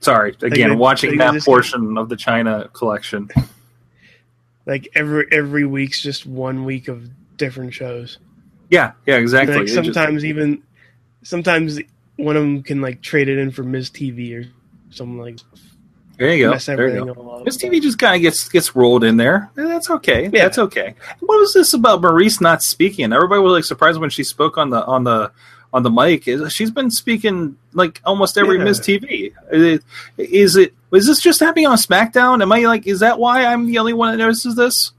Sorry, 0.00 0.34
again, 0.42 0.70
they- 0.70 0.76
watching 0.76 1.18
that 1.18 1.42
portion 1.42 1.98
of 1.98 2.08
the 2.08 2.16
China 2.16 2.68
collection. 2.72 3.28
like 4.66 4.88
every 4.94 5.26
every 5.30 5.66
week's 5.66 6.00
just 6.00 6.26
one 6.26 6.64
week 6.64 6.88
of 6.88 7.08
different 7.36 7.74
shows. 7.74 8.18
Yeah, 8.70 8.92
yeah, 9.06 9.16
exactly. 9.16 9.56
Like 9.56 9.62
It 9.64 9.66
just- 9.66 9.84
sometimes 9.84 10.24
even 10.24 10.62
sometimes 11.22 11.80
one 12.16 12.36
of 12.36 12.42
them 12.42 12.62
can 12.62 12.80
like 12.80 13.02
trade 13.02 13.28
it 13.28 13.38
in 13.38 13.50
for 13.50 13.62
Miz 13.62 13.90
TV 13.90 14.34
or 14.38 14.48
something 14.90 15.18
like 15.18 15.38
there 16.18 16.34
you 16.34 16.50
go. 16.50 16.58
There 16.58 16.88
you 16.88 17.14
go. 17.14 17.42
Miz 17.46 17.56
TV 17.56 17.80
just 17.80 17.98
kind 17.98 18.14
of 18.14 18.20
gets 18.20 18.46
gets 18.50 18.76
rolled 18.76 19.04
in 19.04 19.16
there. 19.16 19.50
Eh, 19.56 19.64
That's 19.64 19.88
okay. 19.88 20.24
Yeah. 20.24 20.42
That's 20.44 20.58
okay. 20.58 20.94
What 21.20 21.40
was 21.40 21.54
this 21.54 21.72
about 21.72 22.02
Maryse 22.02 22.42
not 22.42 22.62
speaking? 22.62 23.10
Everybody 23.14 23.40
was 23.40 23.52
like 23.52 23.64
surprised 23.64 23.98
when 23.98 24.10
she 24.10 24.22
spoke 24.22 24.58
on 24.58 24.68
the 24.68 24.84
on 24.84 25.04
the 25.04 25.32
on 25.72 25.82
the 25.82 25.90
mic. 25.90 26.26
Is- 26.28 26.52
She's 26.52 26.70
been 26.70 26.90
speaking 26.90 27.56
like 27.72 28.00
almost 28.04 28.36
every 28.38 28.58
Yeah. 28.58 28.64
Miz 28.64 28.80
TV. 28.80 29.32
Is 29.52 29.62
it, 29.62 29.84
is 30.18 30.56
it? 30.56 30.74
This 30.90 31.20
just 31.20 31.38
happening 31.40 31.66
on 31.66 31.76
SmackDown? 31.76 32.42
Am 32.42 32.50
I 32.52 32.60
like? 32.60 32.86
Is 32.86 33.00
that 33.00 33.18
why 33.18 33.44
I'm 33.44 33.66
the 33.66 33.78
only 33.78 33.92
one 33.92 34.10
that 34.10 34.16
notices 34.18 34.56
this? 34.56 34.92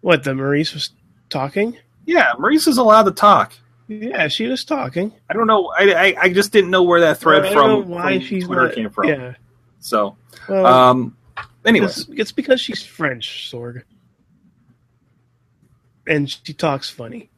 What 0.00 0.24
the 0.24 0.30
Maryse 0.32 0.72
was 0.72 0.90
talking? 1.28 1.76
Yeah, 2.06 2.32
Maryse 2.38 2.68
is 2.68 2.78
allowed 2.78 3.02
to 3.04 3.10
talk. 3.10 3.52
Yeah, 3.88 4.28
she 4.28 4.46
was 4.46 4.64
talking. 4.64 5.12
I 5.28 5.34
don't 5.34 5.46
know. 5.46 5.72
I 5.78 5.92
I, 5.92 6.16
I 6.22 6.28
just 6.32 6.50
didn't 6.52 6.70
know 6.70 6.82
where 6.82 7.00
that 7.02 7.18
thread 7.18 7.44
I 7.44 7.52
from, 7.52 7.68
know 7.68 7.78
why 7.80 8.18
from 8.18 8.26
she's 8.26 8.46
Twitter 8.46 8.62
not, 8.66 8.74
came 8.74 8.90
from. 8.90 9.08
Yeah, 9.08 9.34
So, 9.80 10.16
well, 10.48 10.66
um, 10.66 11.16
anyway, 11.64 11.86
it's, 11.86 12.08
it's 12.08 12.32
because 12.32 12.60
she's 12.60 12.82
French, 12.84 13.50
Sorg, 13.52 13.82
and 16.06 16.30
she 16.30 16.52
talks 16.52 16.88
funny. 16.88 17.30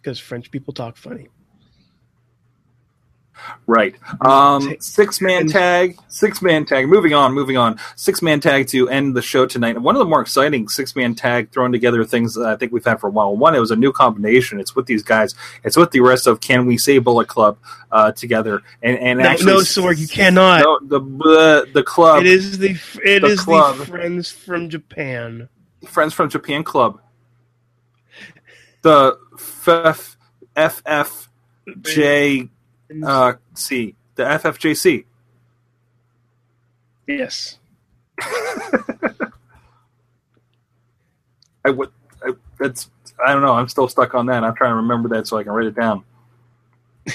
Because 0.00 0.18
French 0.18 0.50
people 0.50 0.72
talk 0.72 0.96
funny. 0.96 1.28
Right. 3.66 3.94
Um, 4.20 4.76
six 4.80 5.20
man 5.20 5.46
tag. 5.46 5.96
Six 6.08 6.42
man 6.42 6.64
tag. 6.64 6.88
Moving 6.88 7.14
on. 7.14 7.34
Moving 7.34 7.56
on. 7.56 7.78
Six 7.96 8.20
man 8.20 8.40
tag 8.40 8.66
to 8.68 8.88
end 8.88 9.14
the 9.14 9.22
show 9.22 9.46
tonight. 9.46 9.78
One 9.80 9.94
of 9.94 10.00
the 10.00 10.06
more 10.06 10.20
exciting 10.20 10.68
six 10.68 10.96
man 10.96 11.14
tag 11.14 11.52
thrown 11.52 11.70
together 11.70 12.04
things 12.04 12.34
that 12.34 12.46
I 12.46 12.56
think 12.56 12.72
we've 12.72 12.84
had 12.84 13.00
for 13.00 13.06
a 13.06 13.10
while. 13.10 13.36
One, 13.36 13.54
it 13.54 13.60
was 13.60 13.70
a 13.70 13.76
new 13.76 13.92
combination. 13.92 14.58
It's 14.58 14.74
with 14.74 14.86
these 14.86 15.02
guys. 15.02 15.34
It's 15.62 15.76
with 15.76 15.92
the 15.92 16.00
rest 16.00 16.26
of 16.26 16.40
Can 16.40 16.66
We 16.66 16.78
Say 16.78 16.98
Bullet 16.98 17.28
Club 17.28 17.58
uh, 17.92 18.12
together. 18.12 18.62
And 18.82 18.98
and 18.98 19.20
No, 19.20 19.26
actually, 19.26 19.52
no, 19.52 19.58
Sorg, 19.58 19.98
you 19.98 20.08
cannot. 20.08 20.62
No, 20.62 20.80
the 20.82 21.00
the 21.00 21.68
the 21.74 21.82
club. 21.82 22.20
it 22.20 22.26
is 22.26 22.58
the 22.58 22.76
it 23.04 23.20
the 23.20 23.28
is 23.28 23.40
club. 23.40 23.76
the 23.78 23.86
friends 23.86 24.30
from 24.30 24.68
Japan. 24.68 25.48
Friends 25.86 26.12
from 26.12 26.28
Japan 26.28 26.64
Club. 26.64 27.00
The 28.82 29.18
FF, 29.36 30.16
FFJ 30.56 32.48
uh, 33.04 33.32
C, 33.54 33.94
the 34.14 34.22
FFJC. 34.24 35.04
yes. 37.06 37.58
I 41.64 41.70
would. 41.70 41.90
I, 42.24 42.32
that's. 42.58 42.90
I 43.24 43.32
don't 43.32 43.42
know. 43.42 43.54
I'm 43.54 43.68
still 43.68 43.88
stuck 43.88 44.14
on 44.14 44.26
that. 44.26 44.44
I'm 44.44 44.54
trying 44.54 44.70
to 44.70 44.76
remember 44.76 45.08
that 45.10 45.26
so 45.26 45.36
I 45.38 45.42
can 45.42 45.52
write 45.52 45.66
it 45.66 45.74
down. 45.76 46.04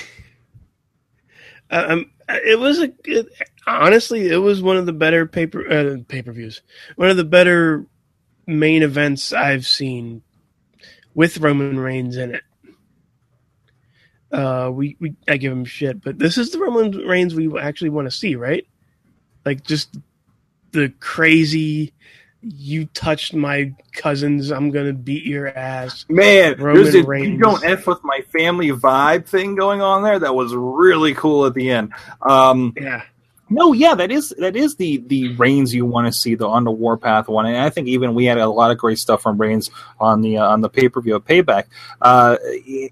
Um, 1.72 2.12
it 2.30 2.60
was 2.60 2.80
a 2.80 2.94
it, 3.06 3.30
honestly, 3.66 4.30
it 4.30 4.38
was 4.38 4.62
one 4.62 4.78
of 4.78 4.86
the 4.86 4.94
better 4.94 5.26
paper 5.26 5.68
uh, 5.68 5.98
pay 6.08 6.22
per 6.22 6.32
views. 6.32 6.62
One 6.98 7.10
of 7.10 7.18
the 7.18 7.24
better 7.24 7.88
main 8.46 8.84
events 8.84 9.34
I've 9.34 9.66
seen 9.66 10.22
with 11.14 11.38
Roman 11.40 11.80
Reigns 11.80 12.18
in 12.18 12.36
it. 12.36 12.44
Uh, 14.32 14.72
we, 14.74 14.98
we 15.00 15.16
I 15.28 15.38
give 15.38 15.52
him 15.52 15.66
shit, 15.66 16.02
but 16.02 16.18
this 16.18 16.38
is 16.38 16.50
the 16.52 16.60
Roman 16.60 16.92
Reigns 16.92 17.36
we 17.36 17.56
actually 17.60 17.90
want 17.92 18.08
to 18.08 18.12
see, 18.12 18.36
right? 18.36 18.66
Like 19.46 19.64
just 19.64 19.96
the 20.72 20.90
crazy. 21.00 21.94
You 22.42 22.86
touched 22.88 23.34
my 23.34 23.74
cousins. 23.94 24.52
I'm 24.52 24.72
gonna 24.72 24.92
beat 24.92 25.24
your 25.24 25.48
ass. 25.48 26.06
Man, 26.10 26.60
Roman 26.60 26.84
there's 26.84 26.96
a 26.96 27.04
Reigns. 27.04 27.28
you 27.30 27.38
don't 27.38 27.64
f 27.64 27.86
with 27.88 28.04
my 28.04 28.20
family 28.34 28.70
vibe 28.72 29.28
thing 29.28 29.56
going 29.56 29.82
on 29.82 30.04
there. 30.04 30.20
That 30.20 30.36
was 30.36 30.54
really 30.54 31.14
cool 31.14 31.46
at 31.46 31.54
the 31.54 31.70
end. 31.70 31.94
Um, 32.22 32.74
Yeah, 32.76 33.04
No, 33.54 33.72
yeah, 33.72 33.94
that 33.94 34.12
is 34.12 34.34
that 34.40 34.56
is 34.56 34.76
the 34.78 34.98
the 35.06 35.36
Reigns 35.36 35.76
you 35.76 35.86
want 35.86 36.12
to 36.12 36.12
see 36.12 36.34
the 36.34 36.48
on 36.48 36.64
the 36.64 36.72
Warpath 36.72 37.28
one, 37.28 37.46
and 37.46 37.56
I 37.56 37.70
think 37.70 37.88
even 37.88 38.16
we 38.16 38.26
had 38.26 38.40
a 38.40 38.50
lot 38.50 38.72
of 38.72 38.80
great 38.80 38.98
stuff 38.98 39.22
from 39.22 39.38
Reigns 39.38 39.70
on 40.00 40.22
the 40.22 40.40
uh, 40.40 40.48
on 40.48 40.62
the 40.62 40.70
pay 40.70 40.90
per 40.90 41.02
view 41.02 41.16
of 41.16 41.24
Payback, 41.24 41.66
uh, 42.02 42.38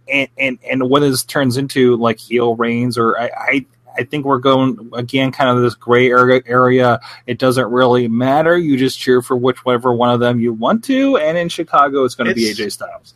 and 0.08 0.30
and 0.38 0.60
and 0.70 0.88
what 0.88 1.00
this 1.00 1.24
turns 1.24 1.58
into 1.58 1.96
like 1.96 2.20
heel 2.20 2.56
Reigns, 2.56 2.96
or 2.96 3.20
I, 3.20 3.32
I 3.36 3.66
I 3.98 4.04
think 4.04 4.26
we're 4.26 4.38
going 4.38 4.92
again 4.94 5.32
kind 5.32 5.50
of 5.50 5.64
this 5.64 5.74
gray 5.74 6.10
area 6.10 6.42
area. 6.46 7.00
It 7.26 7.40
doesn't 7.40 7.72
really 7.72 8.08
matter. 8.08 8.56
You 8.56 8.78
just 8.78 9.00
cheer 9.00 9.24
for 9.24 9.36
whichever 9.36 9.92
one 9.92 10.12
of 10.12 10.20
them 10.20 10.40
you 10.40 10.54
want 10.54 10.84
to, 10.86 11.18
and 11.18 11.40
in 11.40 11.50
Chicago, 11.50 12.04
it's 12.04 12.14
going 12.14 12.28
to 12.28 12.36
be 12.36 12.54
AJ 12.54 12.72
Styles. 12.74 13.16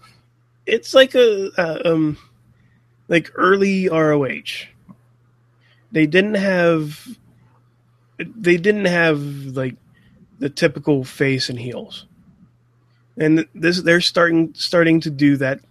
it's 0.65 0.95
like 0.95 1.13
a 1.13 1.51
uh, 1.59 1.81
um 1.85 2.17
like 3.07 3.31
early 3.35 3.87
ROH. 3.87 4.65
They 5.91 6.07
didn't 6.07 6.35
have 6.35 7.07
they 8.17 8.57
didn't 8.57 8.85
have 8.85 9.19
like 9.21 9.75
the 10.39 10.49
typical 10.49 11.03
face 11.03 11.49
and 11.49 11.59
heels. 11.59 12.05
And 13.17 13.45
this 13.55 13.81
they're 13.81 14.01
starting 14.01 14.53
starting 14.55 14.99
to 15.01 15.09
do 15.09 15.37
that 15.37 15.61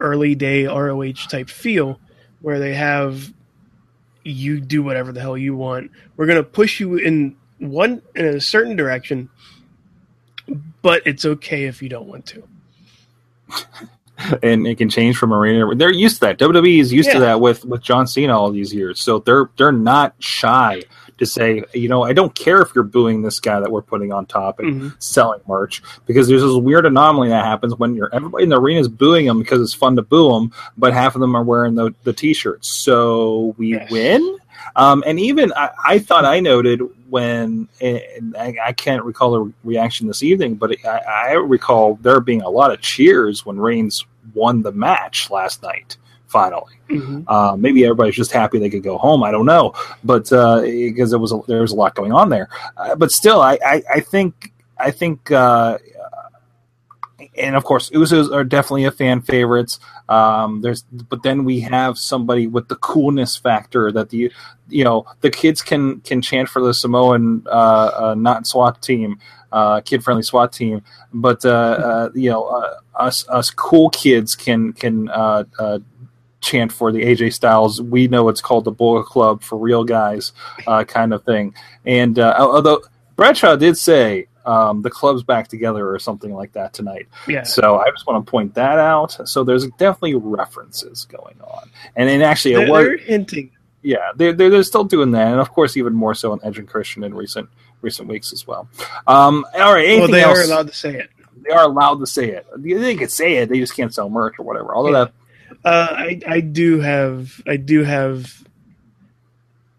early 0.00 0.34
day 0.34 0.66
ROH 0.66 1.12
type 1.28 1.50
feel 1.50 2.00
where 2.40 2.58
they 2.58 2.74
have 2.74 3.32
you 4.24 4.60
do 4.60 4.82
whatever 4.82 5.12
the 5.12 5.20
hell 5.20 5.36
you 5.36 5.54
want. 5.54 5.90
We're 6.16 6.26
going 6.26 6.36
to 6.42 6.48
push 6.48 6.80
you 6.80 6.96
in 6.96 7.36
one 7.58 8.00
in 8.14 8.24
a 8.26 8.40
certain 8.40 8.76
direction, 8.76 9.28
but 10.82 11.02
it's 11.06 11.24
okay 11.24 11.64
if 11.64 11.82
you 11.82 11.88
don't 11.90 12.06
want 12.06 12.26
to. 12.26 12.42
and 14.42 14.66
it 14.66 14.76
can 14.78 14.88
change 14.88 15.16
from 15.16 15.32
arena. 15.32 15.74
They're 15.74 15.92
used 15.92 16.16
to 16.16 16.20
that. 16.22 16.38
WWE 16.38 16.80
is 16.80 16.92
used 16.92 17.08
Yeah. 17.08 17.14
to 17.14 17.20
that 17.20 17.40
with 17.40 17.64
with 17.64 17.82
John 17.82 18.06
Cena 18.06 18.38
all 18.38 18.50
these 18.50 18.72
years, 18.74 19.00
so 19.00 19.18
they're 19.18 19.50
they're 19.56 19.72
not 19.72 20.14
shy 20.18 20.82
to 21.20 21.26
say, 21.26 21.62
you 21.74 21.88
know, 21.88 22.02
I 22.02 22.12
don't 22.12 22.34
care 22.34 22.60
if 22.62 22.74
you're 22.74 22.82
booing 22.82 23.22
this 23.22 23.38
guy 23.40 23.60
that 23.60 23.70
we're 23.70 23.82
putting 23.82 24.10
on 24.12 24.26
top 24.26 24.58
and 24.58 24.80
Mhm. 24.82 24.94
selling 25.02 25.40
merch 25.46 25.82
because 26.06 26.26
there's 26.26 26.42
this 26.42 26.54
weird 26.56 26.86
anomaly 26.86 27.28
that 27.28 27.44
happens 27.44 27.74
when 27.76 27.94
you're 27.94 28.12
everybody 28.12 28.42
in 28.44 28.48
the 28.50 28.58
arena 28.58 28.80
is 28.80 28.88
booing 28.88 29.26
him 29.26 29.38
because 29.38 29.60
it's 29.60 29.74
fun 29.74 29.94
to 29.96 30.02
boo 30.02 30.34
him, 30.34 30.50
but 30.78 30.92
half 30.94 31.14
of 31.14 31.20
them 31.20 31.36
are 31.36 31.44
wearing 31.44 31.74
the 31.76 31.94
the 32.04 32.12
t-shirts, 32.12 32.68
so 32.68 33.54
we 33.58 33.74
Yes. 33.74 33.90
win. 33.90 34.38
Um, 34.76 35.02
and 35.06 35.20
even 35.20 35.52
I, 35.54 35.70
I 35.86 35.98
thought 35.98 36.24
I 36.24 36.40
noted 36.40 36.80
when 37.10 37.68
and 37.80 38.34
I, 38.38 38.54
I 38.66 38.72
can't 38.72 39.04
recall 39.04 39.30
the 39.32 39.52
reaction 39.62 40.06
this 40.06 40.22
evening, 40.22 40.54
but 40.54 40.74
I, 40.86 40.98
I 40.98 41.32
recall 41.32 41.98
there 42.02 42.20
being 42.20 42.40
a 42.42 42.48
lot 42.50 42.72
of 42.72 42.80
cheers 42.80 43.44
when 43.44 43.58
Reigns 43.58 44.04
won 44.34 44.62
the 44.62 44.72
match 44.72 45.30
last 45.30 45.62
night. 45.62 45.96
Finally, 46.30 46.74
Mhm. 46.90 47.24
uh, 47.28 47.56
maybe 47.56 47.84
everybody's 47.84 48.14
just 48.16 48.32
happy 48.32 48.58
they 48.60 48.70
could 48.70 48.84
go 48.84 48.98
home. 48.98 49.22
I 49.24 49.32
don't 49.32 49.46
know, 49.46 49.74
but 50.04 50.32
uh, 50.32 50.60
because 50.62 51.10
there 51.10 51.18
was 51.18 51.32
a, 51.32 51.40
there 51.48 51.60
was 51.62 51.72
a 51.72 51.76
lot 51.76 51.94
going 51.96 52.12
on 52.12 52.28
there. 52.30 52.48
Uh, 52.76 52.94
but 52.96 53.10
still, 53.10 53.40
I, 53.42 53.58
I, 53.66 53.82
I 53.96 54.00
think 54.00 54.52
I 54.78 54.90
think. 54.92 55.30
Uh, 55.30 55.78
and 57.38 57.56
of 57.56 57.64
course, 57.64 57.90
Usos 57.90 58.32
are 58.32 58.44
definitely 58.44 58.84
a 58.84 58.90
fan 58.90 59.22
favorites. 59.22 59.78
Um, 60.08 60.60
there's, 60.62 60.82
but 60.82 61.22
then 61.22 61.44
we 61.44 61.60
have 61.60 61.98
somebody 61.98 62.46
with 62.46 62.68
the 62.68 62.76
coolness 62.76 63.36
factor 63.36 63.92
that 63.92 64.10
the, 64.10 64.32
you 64.68 64.84
know, 64.84 65.06
the 65.20 65.30
kids 65.30 65.62
can 65.62 66.00
can 66.00 66.22
chant 66.22 66.48
for 66.48 66.62
the 66.62 66.74
Samoan 66.74 67.44
uh, 67.46 67.50
uh, 67.50 68.14
not 68.18 68.46
SWAT 68.46 68.82
team, 68.82 69.18
uh, 69.52 69.80
kid 69.82 70.02
friendly 70.04 70.22
SWAT 70.22 70.52
team, 70.52 70.82
but 71.12 71.44
uh, 71.44 71.50
uh, 71.50 72.10
you 72.14 72.30
know, 72.30 72.44
uh, 72.46 72.80
us 72.96 73.28
us 73.28 73.50
cool 73.50 73.90
kids 73.90 74.34
can 74.34 74.72
can 74.72 75.08
uh, 75.10 75.44
uh, 75.58 75.78
chant 76.40 76.72
for 76.72 76.90
the 76.92 77.02
AJ 77.02 77.32
Styles. 77.34 77.80
We 77.82 78.08
know 78.08 78.28
it's 78.28 78.40
called 78.40 78.64
the 78.64 78.70
Bullet 78.70 79.04
Club 79.06 79.42
for 79.42 79.58
real 79.58 79.84
guys, 79.84 80.32
uh, 80.66 80.84
kind 80.84 81.12
of 81.12 81.22
thing. 81.24 81.54
And 81.84 82.18
uh, 82.18 82.34
although 82.38 82.80
Bradshaw 83.16 83.56
did 83.56 83.76
say 83.76 84.26
um, 84.46 84.80
the 84.82 84.90
club's 84.90 85.22
back 85.22 85.48
together 85.48 85.90
or 85.92 85.98
something 85.98 86.32
like 86.32 86.52
that 86.54 86.72
tonight. 86.72 87.06
Yeah. 87.28 87.42
So 87.42 87.78
I 87.78 87.90
just 87.90 88.06
want 88.06 88.24
to 88.24 88.30
point 88.30 88.54
that 88.54 88.78
out. 88.78 89.28
So 89.28 89.44
there's 89.44 89.66
definitely 89.78 90.14
references 90.14 91.04
going 91.04 91.36
on, 91.42 91.70
and 91.96 92.08
then 92.08 92.22
actually 92.22 92.54
They're, 92.54 92.66
it 92.66 92.70
was 92.70 92.84
they're 92.86 92.96
hinting. 92.96 93.50
yeah 93.82 94.12
they're, 94.16 94.32
they're 94.32 94.48
they're 94.50 94.62
still 94.62 94.84
doing 94.84 95.10
that, 95.12 95.28
and 95.30 95.40
of 95.40 95.50
course 95.50 95.76
even 95.76 95.92
more 95.92 96.14
so 96.14 96.32
in 96.32 96.40
Edge 96.42 96.58
and 96.58 96.66
Christian 96.66 97.04
in 97.04 97.14
recent 97.14 97.48
recent 97.82 98.08
weeks 98.08 98.32
as 98.32 98.46
well. 98.46 98.66
Um, 99.06 99.44
all 99.54 99.74
right, 99.74 99.84
anything 99.84 100.00
Well, 100.00 100.10
they 100.10 100.22
else? 100.22 100.38
are 100.38 100.42
allowed 100.42 100.68
to 100.68 100.74
say 100.74 100.96
it. 100.96 101.10
they 101.44 101.50
are 101.50 101.64
allowed 101.64 101.96
to 102.00 102.06
say 102.06 102.30
it. 102.30 102.46
They 102.56 102.96
can 102.96 103.08
say 103.08 103.36
it. 103.36 103.50
They 103.50 103.58
just 103.60 103.76
can't 103.76 103.92
sell 103.92 104.08
merch 104.08 104.38
or 104.38 104.44
whatever. 104.44 104.74
Although 104.74 104.92
Yeah. 104.92 105.04
that 105.04 105.12
Uh, 105.64 105.88
I 105.90 106.20
I 106.26 106.40
do 106.40 106.80
have 106.80 107.40
I 107.46 107.56
do 107.56 107.82
have 107.84 108.42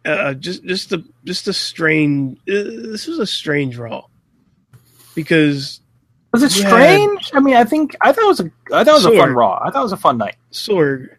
uh, 0.06 0.34
just 0.36 0.64
just 0.64 0.92
a 0.94 1.04
just 1.26 1.48
a 1.48 1.54
strange. 1.54 2.38
Uh, 2.40 2.92
this 2.92 3.08
was 3.08 3.20
a 3.20 3.26
strange 3.26 3.78
Raw 3.78 4.06
because 5.16 5.82
was 6.32 6.44
it 6.44 6.52
strange. 6.52 7.32
I 7.34 7.40
mean, 7.40 7.56
I 7.56 7.64
think 7.66 7.96
I 8.00 8.12
thought 8.12 8.24
it 8.24 8.28
was 8.28 8.40
a 8.42 8.52
I 8.74 8.84
thought 8.84 8.88
it 8.88 8.94
was 8.94 9.06
a 9.06 9.18
fun. 9.18 9.34
Raw. 9.34 9.60
I 9.62 9.72
thought 9.72 9.80
it 9.82 9.84
was 9.84 9.92
a 9.92 9.98
fun 9.98 10.18
night. 10.18 10.36
Sorg, 10.52 11.10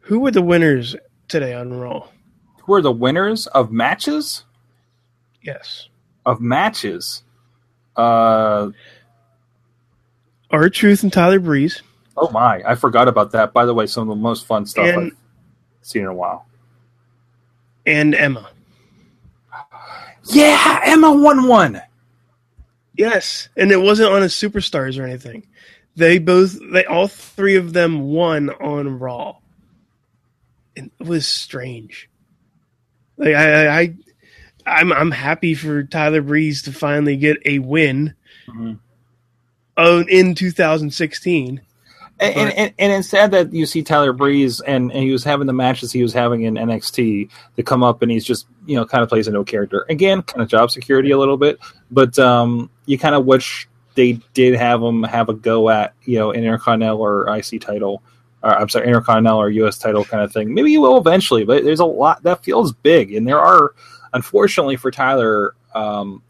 who 0.00 0.20
were 0.20 0.30
the 0.30 0.42
winners 0.42 0.96
today 1.28 1.54
on 1.54 1.72
Raw? 1.74 2.08
Who 2.64 2.74
are 2.74 2.82
the 2.82 2.92
winners 2.92 3.46
of 3.46 3.70
matches? 3.72 4.44
Yes, 5.42 5.88
Of 6.26 6.40
matches. 6.40 7.22
Uh 7.96 8.70
our 10.50 10.68
Truth 10.70 11.02
and 11.02 11.12
Tyler 11.12 11.38
Breeze, 11.40 11.82
oh 12.20 12.30
my, 12.30 12.62
I 12.66 12.74
forgot 12.74 13.08
about 13.08 13.32
that. 13.32 13.52
By 13.52 13.64
the 13.66 13.74
way, 13.74 13.86
some 13.86 14.02
of 14.10 14.16
the 14.16 14.22
most 14.22 14.46
fun 14.46 14.66
stuff 14.66 14.86
And- 14.86 15.12
I've 15.12 15.16
seen 15.82 16.02
in 16.02 16.08
a 16.08 16.14
while. 16.14 16.46
and 17.86 18.14
Emma. 18.14 18.50
Yeah, 20.30 20.80
Emma 20.84 21.12
won 21.12 21.48
one. 21.48 21.80
Yes, 22.96 23.48
and 23.56 23.70
it 23.70 23.80
wasn't 23.80 24.12
on 24.12 24.22
a 24.22 24.26
Superstars 24.26 24.98
or 24.98 25.04
anything. 25.04 25.46
They 25.96 26.18
both, 26.18 26.58
they 26.72 26.84
all 26.84 27.08
three 27.08 27.56
of 27.56 27.72
them 27.72 28.00
won 28.10 28.50
on 28.50 28.98
Raw, 28.98 29.36
and 30.76 30.90
it 31.00 31.06
was 31.06 31.26
strange. 31.26 32.08
Like 33.16 33.34
I, 33.34 33.80
I, 33.80 33.94
I'm 34.66 34.92
I'm 34.92 35.10
happy 35.10 35.54
for 35.54 35.82
Tyler 35.82 36.22
Breeze 36.22 36.62
to 36.62 36.72
finally 36.72 37.16
get 37.16 37.38
a 37.44 37.58
win 37.60 38.14
Mhm. 38.48 38.78
oh, 39.76 40.04
in 40.08 40.34
2016. 40.34 41.60
And, 42.20 42.36
and, 42.36 42.52
and, 42.58 42.74
and 42.78 42.92
it's 42.92 43.08
sad 43.08 43.30
that 43.30 43.52
you 43.52 43.64
see 43.64 43.82
Tyler 43.82 44.12
Breeze 44.12 44.60
and, 44.60 44.90
and 44.90 45.02
he 45.02 45.12
was 45.12 45.22
having 45.22 45.46
the 45.46 45.52
matches 45.52 45.92
he 45.92 46.02
was 46.02 46.12
having 46.12 46.42
in 46.42 46.54
NXT 46.54 47.30
to 47.56 47.62
come 47.62 47.84
up 47.84 48.02
and 48.02 48.10
he's 48.10 48.24
just 48.24 48.46
you 48.66 48.74
know 48.74 48.84
kind 48.84 49.02
of 49.02 49.08
plays 49.08 49.28
a 49.28 49.30
no 49.30 49.44
character 49.44 49.86
again, 49.88 50.22
kind 50.22 50.42
of 50.42 50.48
job 50.48 50.70
security 50.70 51.10
a 51.12 51.18
little 51.18 51.36
bit, 51.36 51.58
but 51.90 52.18
um, 52.18 52.70
you 52.86 52.98
kind 52.98 53.14
of 53.14 53.24
wish 53.24 53.68
they 53.94 54.12
did 54.34 54.54
have 54.54 54.82
him 54.82 55.02
have 55.02 55.28
a 55.28 55.34
go 55.34 55.70
at 55.70 55.94
you 56.04 56.18
know 56.18 56.30
an 56.30 56.44
Intercontinental 56.44 57.00
or 57.00 57.36
IC 57.36 57.60
title, 57.60 58.02
or 58.42 58.56
I'm 58.56 58.68
sorry, 58.68 58.86
Intercontinental 58.86 59.40
or 59.40 59.50
US 59.50 59.78
title 59.78 60.04
kind 60.04 60.22
of 60.22 60.32
thing. 60.32 60.54
Maybe 60.54 60.70
he 60.70 60.78
will 60.78 60.98
eventually, 60.98 61.44
but 61.44 61.64
there's 61.64 61.80
a 61.80 61.84
lot 61.84 62.22
that 62.24 62.44
feels 62.44 62.72
big, 62.72 63.12
and 63.14 63.26
there 63.26 63.40
are 63.40 63.74
unfortunately 64.12 64.76
for 64.76 64.90
Tyler. 64.90 65.54
Um, 65.74 66.22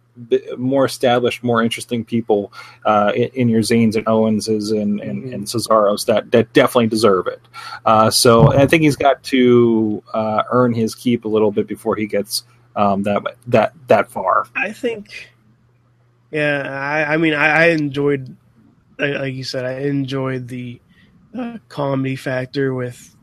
more 0.56 0.84
established, 0.84 1.42
more 1.42 1.62
interesting 1.62 2.04
people 2.04 2.52
uh, 2.84 3.12
in, 3.14 3.28
in 3.34 3.48
your 3.48 3.62
Zanes 3.62 3.96
and 3.96 4.04
Owenses 4.06 4.72
and, 4.72 5.00
and, 5.00 5.24
Mhm. 5.24 5.34
and 5.34 5.44
Cesaros 5.46 6.06
that, 6.06 6.30
that 6.32 6.52
definitely 6.52 6.88
deserve 6.88 7.26
it. 7.26 7.40
Uh, 7.84 8.10
so 8.10 8.52
I 8.52 8.66
think 8.66 8.82
he's 8.82 8.96
got 8.96 9.22
to 9.24 10.02
uh, 10.14 10.42
earn 10.50 10.72
his 10.74 10.94
keep 10.94 11.24
a 11.24 11.28
little 11.28 11.50
bit 11.52 11.66
before 11.66 11.96
he 11.96 12.06
gets 12.06 12.44
um, 12.76 13.02
that 13.04 13.22
that 13.46 13.72
that 13.88 14.10
far. 14.10 14.46
I 14.54 14.72
think, 14.72 15.30
yeah, 16.30 16.68
I, 16.70 17.14
I 17.14 17.16
mean, 17.16 17.34
I, 17.34 17.46
I 17.46 17.64
enjoyed 17.70 18.36
like 18.98 19.14
like 19.14 19.34
you 19.34 19.44
said, 19.44 19.64
I 19.64 19.80
enjoyed 19.80 20.48
the 20.48 20.80
uh, 21.36 21.58
comedy 21.68 22.16
factor 22.16 22.74
with 22.74 23.16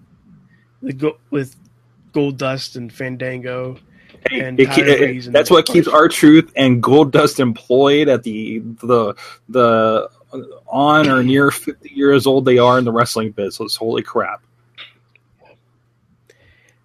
the 0.82 0.94
go- 0.94 1.20
with 1.30 1.56
Goldust 2.14 2.76
and 2.76 2.92
Fandango. 2.92 3.78
And 4.32 4.60
It 4.60 4.70
it- 4.78 5.32
that's 5.32 5.52
what 5.52 5.66
keeps 5.66 5.88
our 5.88 6.08
truth 6.08 6.52
and 6.56 6.82
Goldust 6.82 7.40
employed 7.40 8.08
at 8.10 8.24
the 8.24 8.60
the 8.84 9.14
the 9.50 10.10
on 10.68 11.08
or 11.08 11.24
near 11.24 11.52
fifty 11.52 11.92
years 11.94 12.26
old 12.26 12.46
they 12.46 12.58
are 12.58 12.78
in 12.80 12.86
the 12.86 12.92
wrestling 12.92 13.32
business. 13.32 13.76
Holy 13.76 14.02
crap! 14.02 14.42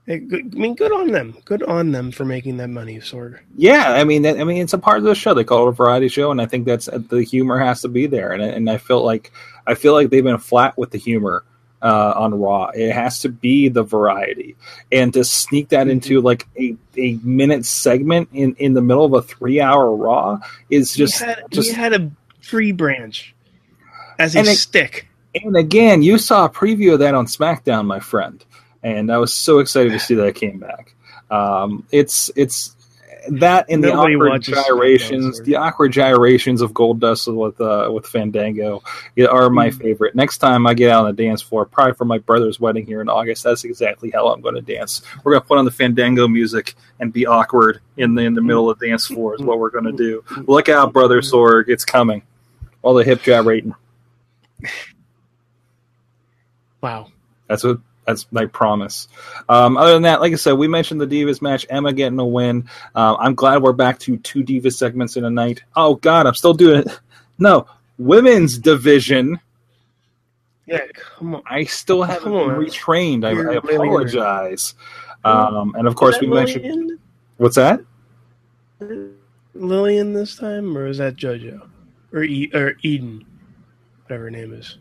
I 0.08 0.18
mean, 0.52 0.74
good 0.74 0.92
on 0.92 1.12
them. 1.12 1.36
Good 1.44 1.62
on 1.62 1.92
them 1.92 2.10
for 2.10 2.24
making 2.24 2.56
that 2.56 2.68
money, 2.68 2.98
Sorg. 2.98 3.38
Yeah, 3.56 3.92
I 3.92 4.02
mean, 4.04 4.26
I 4.26 4.42
mean, 4.44 4.60
it's 4.60 4.72
a 4.72 4.78
part 4.78 4.98
of 4.98 5.04
the 5.04 5.14
show. 5.14 5.34
They 5.34 5.44
call 5.44 5.66
it 5.66 5.70
a 5.70 5.72
variety 5.72 6.08
show, 6.08 6.30
and 6.32 6.40
I 6.40 6.46
think 6.46 6.66
that's 6.66 6.88
uh, 6.88 6.98
the 7.08 7.22
humor 7.22 7.58
has 7.58 7.80
to 7.82 7.88
be 7.88 8.06
there. 8.06 8.32
And 8.32 8.42
and 8.42 8.68
I 8.68 8.76
feel 8.76 9.04
like 9.04 9.30
I 9.66 9.74
feel 9.74 9.92
like 9.94 10.10
they've 10.10 10.24
been 10.24 10.38
flat 10.38 10.76
with 10.76 10.90
the 10.90 10.98
humor 10.98 11.44
uh, 11.82 12.12
on 12.16 12.34
Raw. 12.34 12.70
It 12.74 12.92
has 12.92 13.20
to 13.20 13.28
be 13.28 13.68
the 13.68 13.82
variety, 13.82 14.56
and 14.92 15.12
to 15.14 15.24
sneak 15.24 15.70
that 15.70 15.88
into 15.88 16.20
like 16.20 16.46
a, 16.58 16.76
a 16.96 17.14
minute 17.22 17.64
segment 17.64 18.28
in, 18.32 18.54
in 18.58 18.74
the 18.74 18.82
middle 18.82 19.04
of 19.04 19.12
a 19.12 19.22
three 19.22 19.60
hour 19.60 19.94
Raw 19.94 20.38
is 20.68 20.94
just 20.94 21.18
he 21.18 21.24
had, 21.24 21.44
just 21.50 21.72
had 21.72 21.92
a 21.92 22.10
tree 22.42 22.72
branch 22.72 23.34
as 24.18 24.36
a 24.36 24.40
it- 24.40 24.56
stick. 24.56 25.06
And 25.32 25.56
again, 25.56 26.02
you 26.02 26.18
saw 26.18 26.46
a 26.46 26.50
preview 26.50 26.94
of 26.94 26.98
that 26.98 27.14
on 27.14 27.26
SmackDown, 27.26 27.86
my 27.86 28.00
friend, 28.00 28.44
and 28.82 29.12
I 29.12 29.18
was 29.18 29.32
so 29.32 29.60
excited 29.60 29.92
to 29.92 30.00
see 30.00 30.16
that 30.16 30.26
it 30.26 30.34
came 30.34 30.58
back. 30.58 30.94
Um, 31.30 31.86
it's 31.92 32.32
it's 32.34 32.74
that 33.38 33.66
and 33.68 33.82
the 33.82 33.92
awkward 33.92 34.42
gyrations, 34.42 35.40
the 35.42 35.56
awkward 35.56 35.92
gyrations 35.92 36.60
of 36.60 36.72
Goldust 36.72 37.32
with 37.34 37.60
uh, 37.60 37.90
with 37.92 38.06
Fandango 38.06 38.82
are 39.30 39.48
my 39.50 39.70
Mm. 39.70 39.78
favorite. 39.80 40.14
Next 40.14 40.38
time 40.38 40.66
I 40.66 40.74
get 40.74 40.90
out 40.90 41.04
on 41.06 41.14
the 41.14 41.22
dance 41.22 41.40
floor, 41.42 41.64
probably 41.64 41.94
for 41.94 42.04
my 42.04 42.18
brother's 42.18 42.58
wedding 42.58 42.84
here 42.86 43.00
in 43.00 43.08
August, 43.08 43.44
that's 43.44 43.64
exactly 43.64 44.10
how 44.10 44.28
I'm 44.28 44.40
going 44.40 44.54
to 44.56 44.60
dance. 44.60 45.02
We're 45.24 45.32
going 45.32 45.42
to 45.42 45.48
put 45.48 45.58
on 45.58 45.64
the 45.64 45.70
Fandango 45.70 46.26
music 46.28 46.74
and 46.98 47.12
be 47.12 47.26
awkward 47.26 47.80
in 47.96 48.14
the 48.14 48.22
in 48.22 48.34
the 48.34 48.42
middle 48.42 48.68
of 48.68 48.78
the 48.78 48.88
dance 48.88 49.06
floor 49.06 49.34
is 49.34 49.40
what 49.42 49.58
we're 49.58 49.70
going 49.70 49.84
to 49.84 49.92
do. 49.92 50.24
Look 50.46 50.68
out, 50.68 50.92
brother 50.92 51.20
Sorg, 51.20 51.64
it's 51.68 51.84
coming. 51.84 52.22
All 52.82 52.94
the 52.94 53.04
hip 53.04 53.22
gyrating. 53.22 53.74
Wow. 56.80 57.08
That's 57.48 57.64
what 57.64 57.78
that's 58.10 58.26
my 58.32 58.46
promise. 58.46 59.08
Um, 59.48 59.76
other 59.76 59.94
than 59.94 60.02
that, 60.02 60.20
like 60.20 60.32
I 60.32 60.36
said, 60.36 60.52
we 60.52 60.68
mentioned 60.68 61.00
the 61.00 61.06
Divas 61.06 61.40
match. 61.40 61.66
Emma 61.70 61.92
getting 61.92 62.18
a 62.18 62.26
win. 62.26 62.68
Um, 62.94 63.16
I'm 63.20 63.34
glad 63.34 63.62
we're 63.62 63.72
back 63.72 63.98
to 64.00 64.16
two 64.18 64.42
Divas 64.42 64.74
segments 64.76 65.16
in 65.16 65.24
a 65.24 65.30
night. 65.30 65.62
Oh 65.76 65.94
God, 65.94 66.26
I'm 66.26 66.34
still 66.34 66.54
doing 66.54 66.80
it. 66.80 67.00
No, 67.38 67.66
women's 67.96 68.58
division. 68.58 69.40
Yeah, 70.66 70.86
come 70.94 71.36
on. 71.36 71.42
I 71.46 71.64
still 71.64 72.02
haven't 72.02 72.32
on. 72.32 72.50
retrained. 72.50 73.24
I, 73.24 73.30
I 73.30 73.54
apologize. 73.54 74.74
Um, 75.24 75.74
and 75.76 75.88
of 75.88 75.96
course, 75.96 76.20
we 76.20 76.26
mentioned 76.26 76.64
Lilian? 76.64 76.98
what's 77.38 77.56
that? 77.56 77.80
Lilian 79.54 80.12
this 80.12 80.36
time, 80.36 80.76
or 80.76 80.86
is 80.86 80.98
that 80.98 81.16
JoJo 81.16 81.68
or 82.12 82.22
e- 82.22 82.50
or 82.54 82.74
Eden, 82.82 83.24
whatever 84.04 84.24
her 84.24 84.30
name 84.30 84.52
is? 84.52 84.78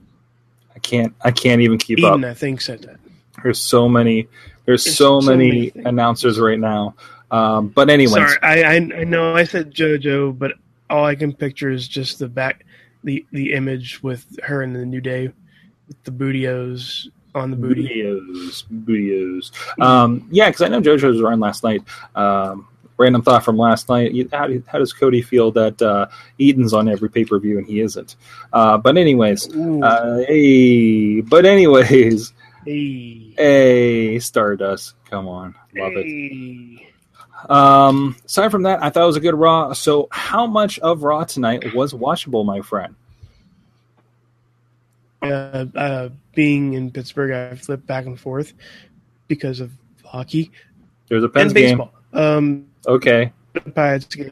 I 0.75 0.79
can't. 0.79 1.13
I 1.21 1.31
can't 1.31 1.61
even 1.61 1.77
keep 1.77 1.99
Eden, 1.99 2.23
up. 2.23 2.31
I 2.31 2.33
think 2.33 2.61
said 2.61 2.81
that. 2.83 2.99
There's 3.43 3.59
so 3.59 3.89
many. 3.89 4.27
There's, 4.65 4.83
There's 4.83 4.97
so, 4.97 5.19
so 5.19 5.29
many, 5.29 5.71
many 5.75 5.85
announcers 5.85 6.39
right 6.39 6.59
now. 6.59 6.95
Um, 7.31 7.69
but 7.69 7.89
anyway, 7.89 8.21
Sorry, 8.21 8.37
I, 8.41 8.63
I 8.63 8.75
I 8.75 9.03
know 9.03 9.35
I 9.35 9.43
said 9.43 9.73
JoJo, 9.73 10.37
but 10.37 10.53
all 10.89 11.05
I 11.05 11.15
can 11.15 11.33
picture 11.33 11.69
is 11.69 11.87
just 11.87 12.19
the 12.19 12.27
back, 12.27 12.65
the 13.03 13.25
the 13.31 13.53
image 13.53 14.01
with 14.01 14.39
her 14.43 14.61
in 14.61 14.73
the 14.73 14.85
New 14.85 15.01
Day, 15.01 15.31
with 15.87 16.03
the 16.03 16.11
bootios 16.11 17.07
on 17.35 17.51
the 17.51 17.57
booty. 17.57 17.87
Bootios, 17.87 18.63
bootios. 18.65 19.81
Um, 19.81 20.27
yeah, 20.31 20.49
because 20.49 20.61
I 20.61 20.67
know 20.69 20.81
JoJo 20.81 21.03
was 21.03 21.21
run 21.21 21.39
last 21.39 21.63
night. 21.63 21.83
Um, 22.15 22.67
random 22.97 23.21
thought 23.21 23.45
from 23.45 23.57
last 23.57 23.89
night. 23.89 24.13
How, 24.31 24.49
how 24.67 24.77
does 24.79 24.93
Cody 24.93 25.21
feel 25.21 25.51
that 25.51 25.81
uh, 25.81 26.07
Eden's 26.39 26.73
on 26.73 26.89
every 26.89 27.09
pay 27.09 27.25
per 27.25 27.39
view 27.39 27.57
and 27.57 27.65
he 27.65 27.79
isn't? 27.79 28.15
Uh, 28.53 28.77
but 28.77 28.97
anyways, 28.97 29.55
uh, 29.55 30.23
hey, 30.27 31.21
but 31.21 31.45
anyways, 31.45 32.33
hey, 32.65 33.33
hey, 33.37 34.19
Stardust, 34.19 34.95
come 35.05 35.27
on, 35.27 35.55
love 35.75 35.93
it. 35.95 36.85
Um, 37.47 38.15
aside 38.25 38.49
from 38.49 38.63
that, 38.63 38.83
I 38.83 38.89
thought 38.89 39.03
it 39.03 39.07
was 39.07 39.15
a 39.15 39.21
good 39.21 39.35
Raw. 39.35 39.73
So, 39.73 40.07
how 40.11 40.45
much 40.45 40.77
of 40.79 41.03
Raw 41.03 41.23
tonight 41.23 41.73
was 41.73 41.93
watchable, 41.93 42.45
my 42.45 42.61
friend? 42.61 42.95
Uh, 45.21 45.65
uh, 45.75 46.09
being 46.33 46.73
in 46.73 46.91
Pittsburgh, 46.91 47.31
I 47.31 47.55
flip 47.55 47.85
back 47.85 48.05
and 48.05 48.19
forth 48.19 48.53
because 49.27 49.59
of 49.59 49.71
hockey 50.05 50.51
There's 51.07 51.23
a 51.23 51.29
Pens 51.29 51.53
game. 51.53 51.81
Um, 52.13 52.67
Okay, 52.87 53.31
Pirates 53.75 54.05
game. 54.15 54.31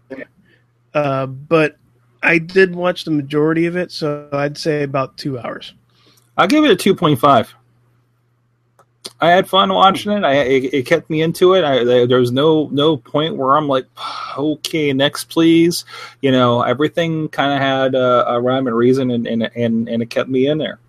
Uh, 0.93 1.25
but 1.25 1.77
I 2.23 2.37
did 2.39 2.75
watch 2.75 3.03
the 3.03 3.11
majority 3.11 3.65
of 3.65 3.75
it, 3.75 3.91
so 3.91 4.29
I'd 4.31 4.57
say 4.57 4.83
about 4.83 5.17
two 5.17 5.37
hours. 5.37 5.73
I'll 6.37 6.47
give 6.47 6.63
it 6.63 6.71
a 6.71 6.75
two 6.75 6.95
point 6.95 7.19
five. 7.19 7.53
I 9.19 9.31
had 9.31 9.49
fun 9.49 9.73
watching 9.73 10.11
it. 10.11 10.23
I 10.23 10.33
it, 10.33 10.73
it 10.73 10.85
kept 10.85 11.09
me 11.09 11.21
into 11.21 11.53
it. 11.53 11.63
I, 11.63 12.05
there 12.05 12.19
was 12.19 12.31
no 12.31 12.69
no 12.71 12.97
point 12.97 13.35
where 13.35 13.55
I'm 13.55 13.67
like, 13.67 13.85
okay, 14.37 14.93
next 14.93 15.25
please. 15.25 15.85
You 16.21 16.31
know, 16.31 16.61
everything 16.61 17.29
kind 17.29 17.53
of 17.53 17.59
had 17.59 17.95
a, 17.95 18.29
a 18.29 18.41
rhyme 18.41 18.67
and 18.67 18.75
reason, 18.75 19.09
and 19.11 19.27
and 19.27 19.43
and, 19.55 19.89
and 19.89 20.03
it 20.03 20.09
kept 20.09 20.29
me 20.29 20.47
in 20.47 20.59
there. 20.59 20.79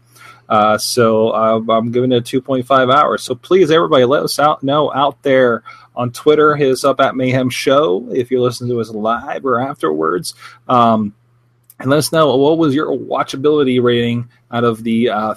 Uh, 0.48 0.78
so 0.78 1.30
uh, 1.30 1.60
I'm 1.68 1.92
giving 1.92 2.10
it 2.10 2.34
a 2.34 2.40
2.5 2.40 2.94
hours. 2.94 3.22
So 3.22 3.34
please, 3.34 3.70
everybody, 3.70 4.06
let 4.06 4.22
us 4.22 4.38
out 4.38 4.62
know 4.62 4.92
out 4.92 5.22
there 5.22 5.62
on 5.94 6.10
Twitter. 6.10 6.56
Hit 6.56 6.70
us 6.72 6.84
up 6.84 7.00
at 7.00 7.16
Mayhem 7.16 7.50
Show 7.50 8.08
if 8.10 8.30
you 8.30 8.40
listen 8.40 8.68
to 8.68 8.80
us 8.80 8.90
live 8.90 9.44
or 9.44 9.60
afterwards. 9.60 10.34
Um, 10.66 11.14
and 11.78 11.90
let 11.90 11.98
us 11.98 12.12
know 12.12 12.34
what 12.36 12.58
was 12.58 12.74
your 12.74 12.88
watchability 12.88 13.82
rating 13.82 14.28
out 14.50 14.64
of 14.64 14.82
the 14.82 15.10
uh, 15.10 15.34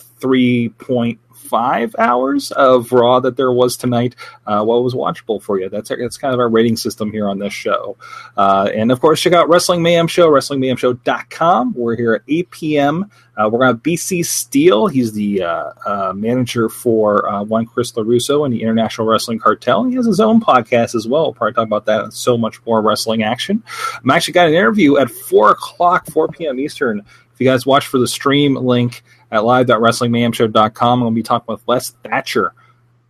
3.5 1.42 1.96
hours 1.98 2.52
of 2.52 2.92
Raw 2.92 3.20
that 3.20 3.38
there 3.38 3.52
was 3.52 3.78
tonight. 3.78 4.16
Uh, 4.46 4.64
what 4.64 4.84
was 4.84 4.94
watchable 4.94 5.42
for 5.42 5.60
you? 5.60 5.70
That's 5.70 5.90
that's 5.90 6.18
kind 6.18 6.34
of 6.34 6.40
our 6.40 6.50
rating 6.50 6.78
system 6.78 7.12
here 7.12 7.28
on 7.28 7.40
this 7.40 7.54
show. 7.54 7.98
Uh, 8.38 8.70
and 8.74 8.92
of 8.92 9.02
course, 9.02 9.22
check 9.22 9.34
out 9.34 9.50
Wrestling 9.50 9.82
Mayhem 9.82 10.08
Show, 10.08 10.30
WrestlingMayhemShow.com. 10.30 11.74
We're 11.74 11.96
here 11.96 12.14
at 12.14 12.22
8 12.28 12.52
p.m. 12.52 13.12
Uh, 13.38 13.50
we're 13.50 13.60
going 13.60 13.70
to 13.70 13.76
have 13.76 13.84
BC 13.84 14.26
Steele. 14.26 14.88
He's 14.88 15.14
the 15.14 15.44
uh, 15.44 15.72
uh, 15.86 16.14
manager 16.16 16.70
for 16.70 17.28
uh, 17.28 17.44
One 17.44 17.66
Chris 17.66 17.92
LaRusso 17.94 18.46
and 18.46 18.54
the 18.54 18.62
International 18.62 19.08
Wrestling 19.08 19.40
Cartel. 19.40 19.86
He 19.86 19.96
has 19.96 20.06
his 20.06 20.20
own 20.20 20.42
podcast 20.42 20.96
as 20.96 21.08
well. 21.08 21.24
We'll 21.24 21.34
probably 21.34 21.54
talk 21.54 21.66
about 21.66 21.86
that 21.86 22.04
and 22.04 22.14
so 22.14 22.38
much 22.38 22.64
more 22.66 22.82
wrestling 22.82 23.24
action. 23.24 23.64
I'm 24.04 24.12
actually 24.12 24.34
got 24.34 24.48
an 24.48 24.54
interview 24.54 24.98
at 24.98 25.10
4 25.10 25.52
o'clock, 25.52 26.08
4 26.08 26.28
p.m. 26.30 26.60
Eastern. 26.60 27.00
If 27.34 27.40
you 27.40 27.48
guys 27.48 27.66
watch 27.66 27.88
for 27.88 27.98
the 27.98 28.08
stream 28.08 28.56
link 28.56 29.04
at 29.32 29.46
live.wrestlingmayhemshow.com, 29.46 31.00
I'm 31.00 31.06
going 31.06 31.14
to 31.14 31.16
be 31.16 31.24
talking 31.24 31.54
with 31.54 31.64
Les 31.68 31.92
Thatcher, 32.04 32.54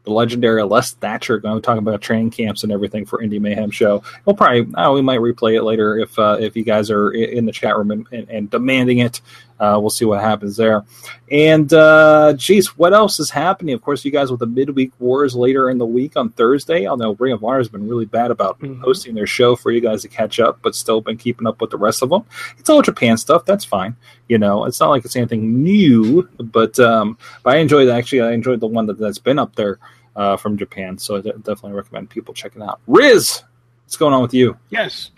the 0.03 0.11
legendary 0.11 0.63
Les 0.63 0.91
Thatcher, 0.93 1.39
going 1.39 1.55
to 1.55 1.61
be 1.61 1.65
talking 1.65 1.79
about 1.79 2.01
training 2.01 2.31
camps 2.31 2.63
and 2.63 2.71
everything 2.71 3.05
for 3.05 3.19
Indie 3.19 3.41
Mayhem 3.41 3.71
Show. 3.71 4.03
We'll 4.25 4.35
probably, 4.35 4.67
oh, 4.77 4.93
we 4.93 5.01
might 5.01 5.19
replay 5.19 5.55
it 5.55 5.63
later 5.63 5.97
if 5.97 6.17
uh, 6.17 6.37
if 6.39 6.55
you 6.55 6.63
guys 6.63 6.89
are 6.91 7.11
in 7.11 7.45
the 7.45 7.51
chat 7.51 7.77
room 7.77 7.91
and, 7.91 8.07
and, 8.11 8.29
and 8.29 8.49
demanding 8.49 8.99
it. 8.99 9.21
Uh, 9.61 9.77
we'll 9.79 9.91
see 9.91 10.05
what 10.05 10.19
happens 10.19 10.57
there. 10.57 10.83
And, 11.29 11.71
uh, 11.71 12.33
geez, 12.35 12.75
what 12.79 12.93
else 12.93 13.19
is 13.19 13.29
happening? 13.29 13.75
Of 13.75 13.83
course, 13.83 14.03
you 14.03 14.09
guys 14.09 14.31
with 14.31 14.39
the 14.39 14.47
midweek 14.47 14.91
wars 14.99 15.35
later 15.35 15.69
in 15.69 15.77
the 15.77 15.85
week 15.85 16.17
on 16.17 16.31
Thursday. 16.31 16.87
I 16.87 16.95
know 16.95 17.13
Ring 17.19 17.31
of 17.33 17.43
Honor 17.43 17.59
has 17.59 17.67
been 17.69 17.87
really 17.87 18.05
bad 18.05 18.31
about 18.31 18.59
Mhm. 18.59 18.81
hosting 18.81 19.13
their 19.13 19.27
show 19.27 19.55
for 19.55 19.69
you 19.69 19.79
guys 19.79 20.01
to 20.01 20.07
catch 20.07 20.39
up, 20.39 20.57
but 20.63 20.73
still 20.73 20.99
been 20.99 21.15
keeping 21.15 21.45
up 21.45 21.61
with 21.61 21.69
the 21.69 21.77
rest 21.77 22.01
of 22.01 22.09
them. 22.09 22.23
It's 22.57 22.71
all 22.71 22.81
Japan 22.81 23.17
stuff. 23.17 23.45
That's 23.45 23.63
fine. 23.63 23.95
You 24.27 24.39
know, 24.39 24.65
it's 24.65 24.79
not 24.79 24.89
like 24.89 25.05
it's 25.05 25.15
anything 25.15 25.61
new, 25.61 26.27
but 26.39 26.79
um, 26.79 27.19
but 27.43 27.53
I 27.55 27.57
enjoyed 27.59 27.87
actually. 27.87 28.21
I 28.21 28.31
enjoyed 28.31 28.61
the 28.61 28.67
one 28.67 28.87
that, 28.87 28.97
that's 28.97 29.19
been 29.19 29.37
up 29.37 29.55
there 29.55 29.77
uh, 30.15 30.37
from 30.37 30.57
Japan. 30.57 30.97
So 30.97 31.17
I 31.17 31.21
definitely 31.21 31.73
recommend 31.73 32.09
people 32.09 32.33
checking 32.33 32.63
out. 32.63 32.79
Riz, 32.87 33.43
what's 33.85 33.95
going 33.95 34.13
on 34.15 34.23
with 34.23 34.33
you? 34.33 34.57
Yes. 34.71 35.11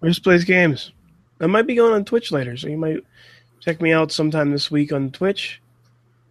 Riz 0.00 0.20
plays 0.20 0.44
games. 0.44 0.92
I 1.40 1.46
might 1.46 1.66
be 1.66 1.74
going 1.74 1.92
on 1.92 2.04
Twitch 2.04 2.30
later, 2.30 2.56
so 2.56 2.68
you 2.68 2.76
might 2.78 3.02
check 3.62 3.80
me 3.80 3.92
out 3.92 4.12
sometime 4.12 4.50
this 4.50 4.70
week 4.70 4.92
on 4.92 5.10
Twitch. 5.10 5.62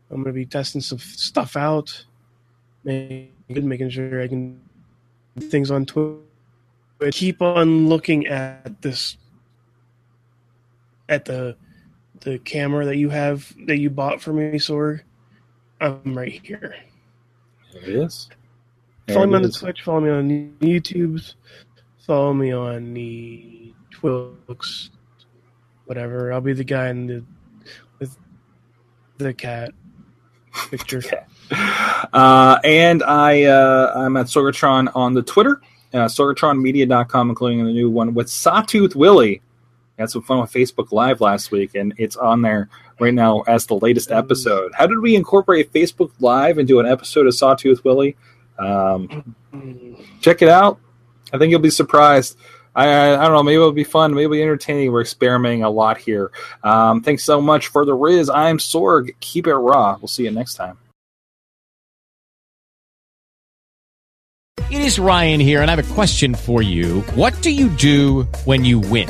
I'm 0.09 0.17
going 0.17 0.33
to 0.33 0.33
be 0.33 0.45
testing 0.45 0.81
some 0.81 0.99
stuff 0.99 1.55
out, 1.55 2.05
making, 2.83 3.31
making 3.49 3.89
sure 3.89 4.21
I 4.21 4.27
can 4.27 4.59
do 5.37 5.47
things 5.47 5.71
on 5.71 5.85
Twitch. 5.85 6.19
Keep 7.11 7.41
on 7.41 7.87
looking 7.87 8.27
at 8.27 8.81
this, 8.81 9.17
at 11.09 11.25
the 11.25 11.55
the 12.19 12.37
camera 12.39 12.85
that 12.85 12.97
you 12.97 13.09
have 13.09 13.51
that 13.65 13.79
you 13.79 13.89
bought 13.89 14.21
for 14.21 14.33
me, 14.33 14.51
Sorg. 14.59 15.01
I'm 15.79 16.15
right 16.15 16.39
here. 16.45 16.75
There 17.73 17.81
it 17.81 17.89
is. 17.89 18.29
Follow 19.07 19.25
me 19.25 19.35
on 19.35 19.41
the. 19.41 19.49
Twitch. 19.49 19.81
Follow 19.81 20.01
me 20.01 20.09
on 20.11 20.27
the 20.27 20.49
YouTubes. 20.59 21.33
Follow 22.05 22.33
me 22.33 22.51
on 22.51 22.93
the 22.93 23.73
Twilks. 23.95 24.89
Whatever. 25.91 26.31
I'll 26.31 26.39
be 26.39 26.53
the 26.53 26.63
guy 26.63 26.87
in 26.87 27.05
the 27.05 27.23
with 27.99 28.17
the 29.17 29.33
cat 29.33 29.73
picture. 30.69 30.99
Okay. 30.99 31.19
Uh, 32.13 32.59
and 32.63 33.03
I 33.03 33.43
uh, 33.43 33.91
I'm 33.93 34.15
at 34.15 34.27
Sorgatron 34.27 34.89
on 34.95 35.13
the 35.13 35.21
Twitter, 35.21 35.61
uh, 35.93 36.05
sorgatronmedia.com, 36.05 37.29
including 37.29 37.65
the 37.65 37.71
new 37.71 37.89
one 37.89 38.13
with 38.13 38.29
Sawtooth 38.29 38.95
Willie. 38.95 39.41
Had 39.99 40.09
some 40.09 40.21
fun 40.21 40.39
with 40.39 40.51
Facebook 40.51 40.93
Live 40.93 41.19
last 41.19 41.51
week, 41.51 41.75
and 41.75 41.93
it's 41.97 42.15
on 42.15 42.41
there 42.41 42.69
right 42.99 43.13
now 43.13 43.41
as 43.41 43.65
the 43.65 43.75
latest 43.75 44.11
episode. 44.11 44.71
How 44.73 44.87
did 44.87 44.99
we 44.99 45.15
incorporate 45.15 45.73
Facebook 45.73 46.11
Live 46.19 46.57
into 46.57 46.79
an 46.79 46.85
episode 46.85 47.27
of 47.27 47.35
Sawtooth 47.35 47.83
Willie? 47.83 48.15
Um, 48.57 49.35
check 50.21 50.41
it 50.41 50.49
out. 50.49 50.79
I 51.33 51.37
think 51.37 51.51
you'll 51.51 51.59
be 51.59 51.69
surprised. 51.69 52.37
I, 52.75 53.15
I, 53.15 53.23
don't 53.23 53.33
know. 53.33 53.43
Maybe 53.43 53.55
it'll 53.55 53.71
be 53.71 53.83
fun. 53.83 54.11
Maybe 54.11 54.23
it'll 54.23 54.33
be 54.33 54.41
entertaining. 54.41 54.91
We're 54.91 55.01
experimenting 55.01 55.63
a 55.63 55.69
lot 55.69 55.97
here. 55.97 56.31
Um, 56.63 57.01
thanks 57.01 57.23
so 57.23 57.41
much 57.41 57.67
for 57.67 57.85
the 57.85 57.93
Riz. 57.93 58.29
I'm 58.29 58.57
Sorg. 58.57 59.11
Keep 59.19 59.47
it 59.47 59.55
raw. 59.55 59.97
We'll 59.99 60.07
see 60.07 60.23
you 60.23 60.31
next 60.31 60.55
time. 60.55 60.77
It 64.69 64.81
is 64.81 64.99
Ryan 64.99 65.41
here, 65.41 65.61
and 65.61 65.69
I 65.69 65.75
have 65.75 65.91
a 65.91 65.93
question 65.93 66.33
for 66.33 66.61
you. 66.61 67.01
What 67.15 67.39
do 67.41 67.51
you 67.51 67.67
do 67.67 68.23
when 68.45 68.63
you 68.63 68.79
win? 68.79 69.09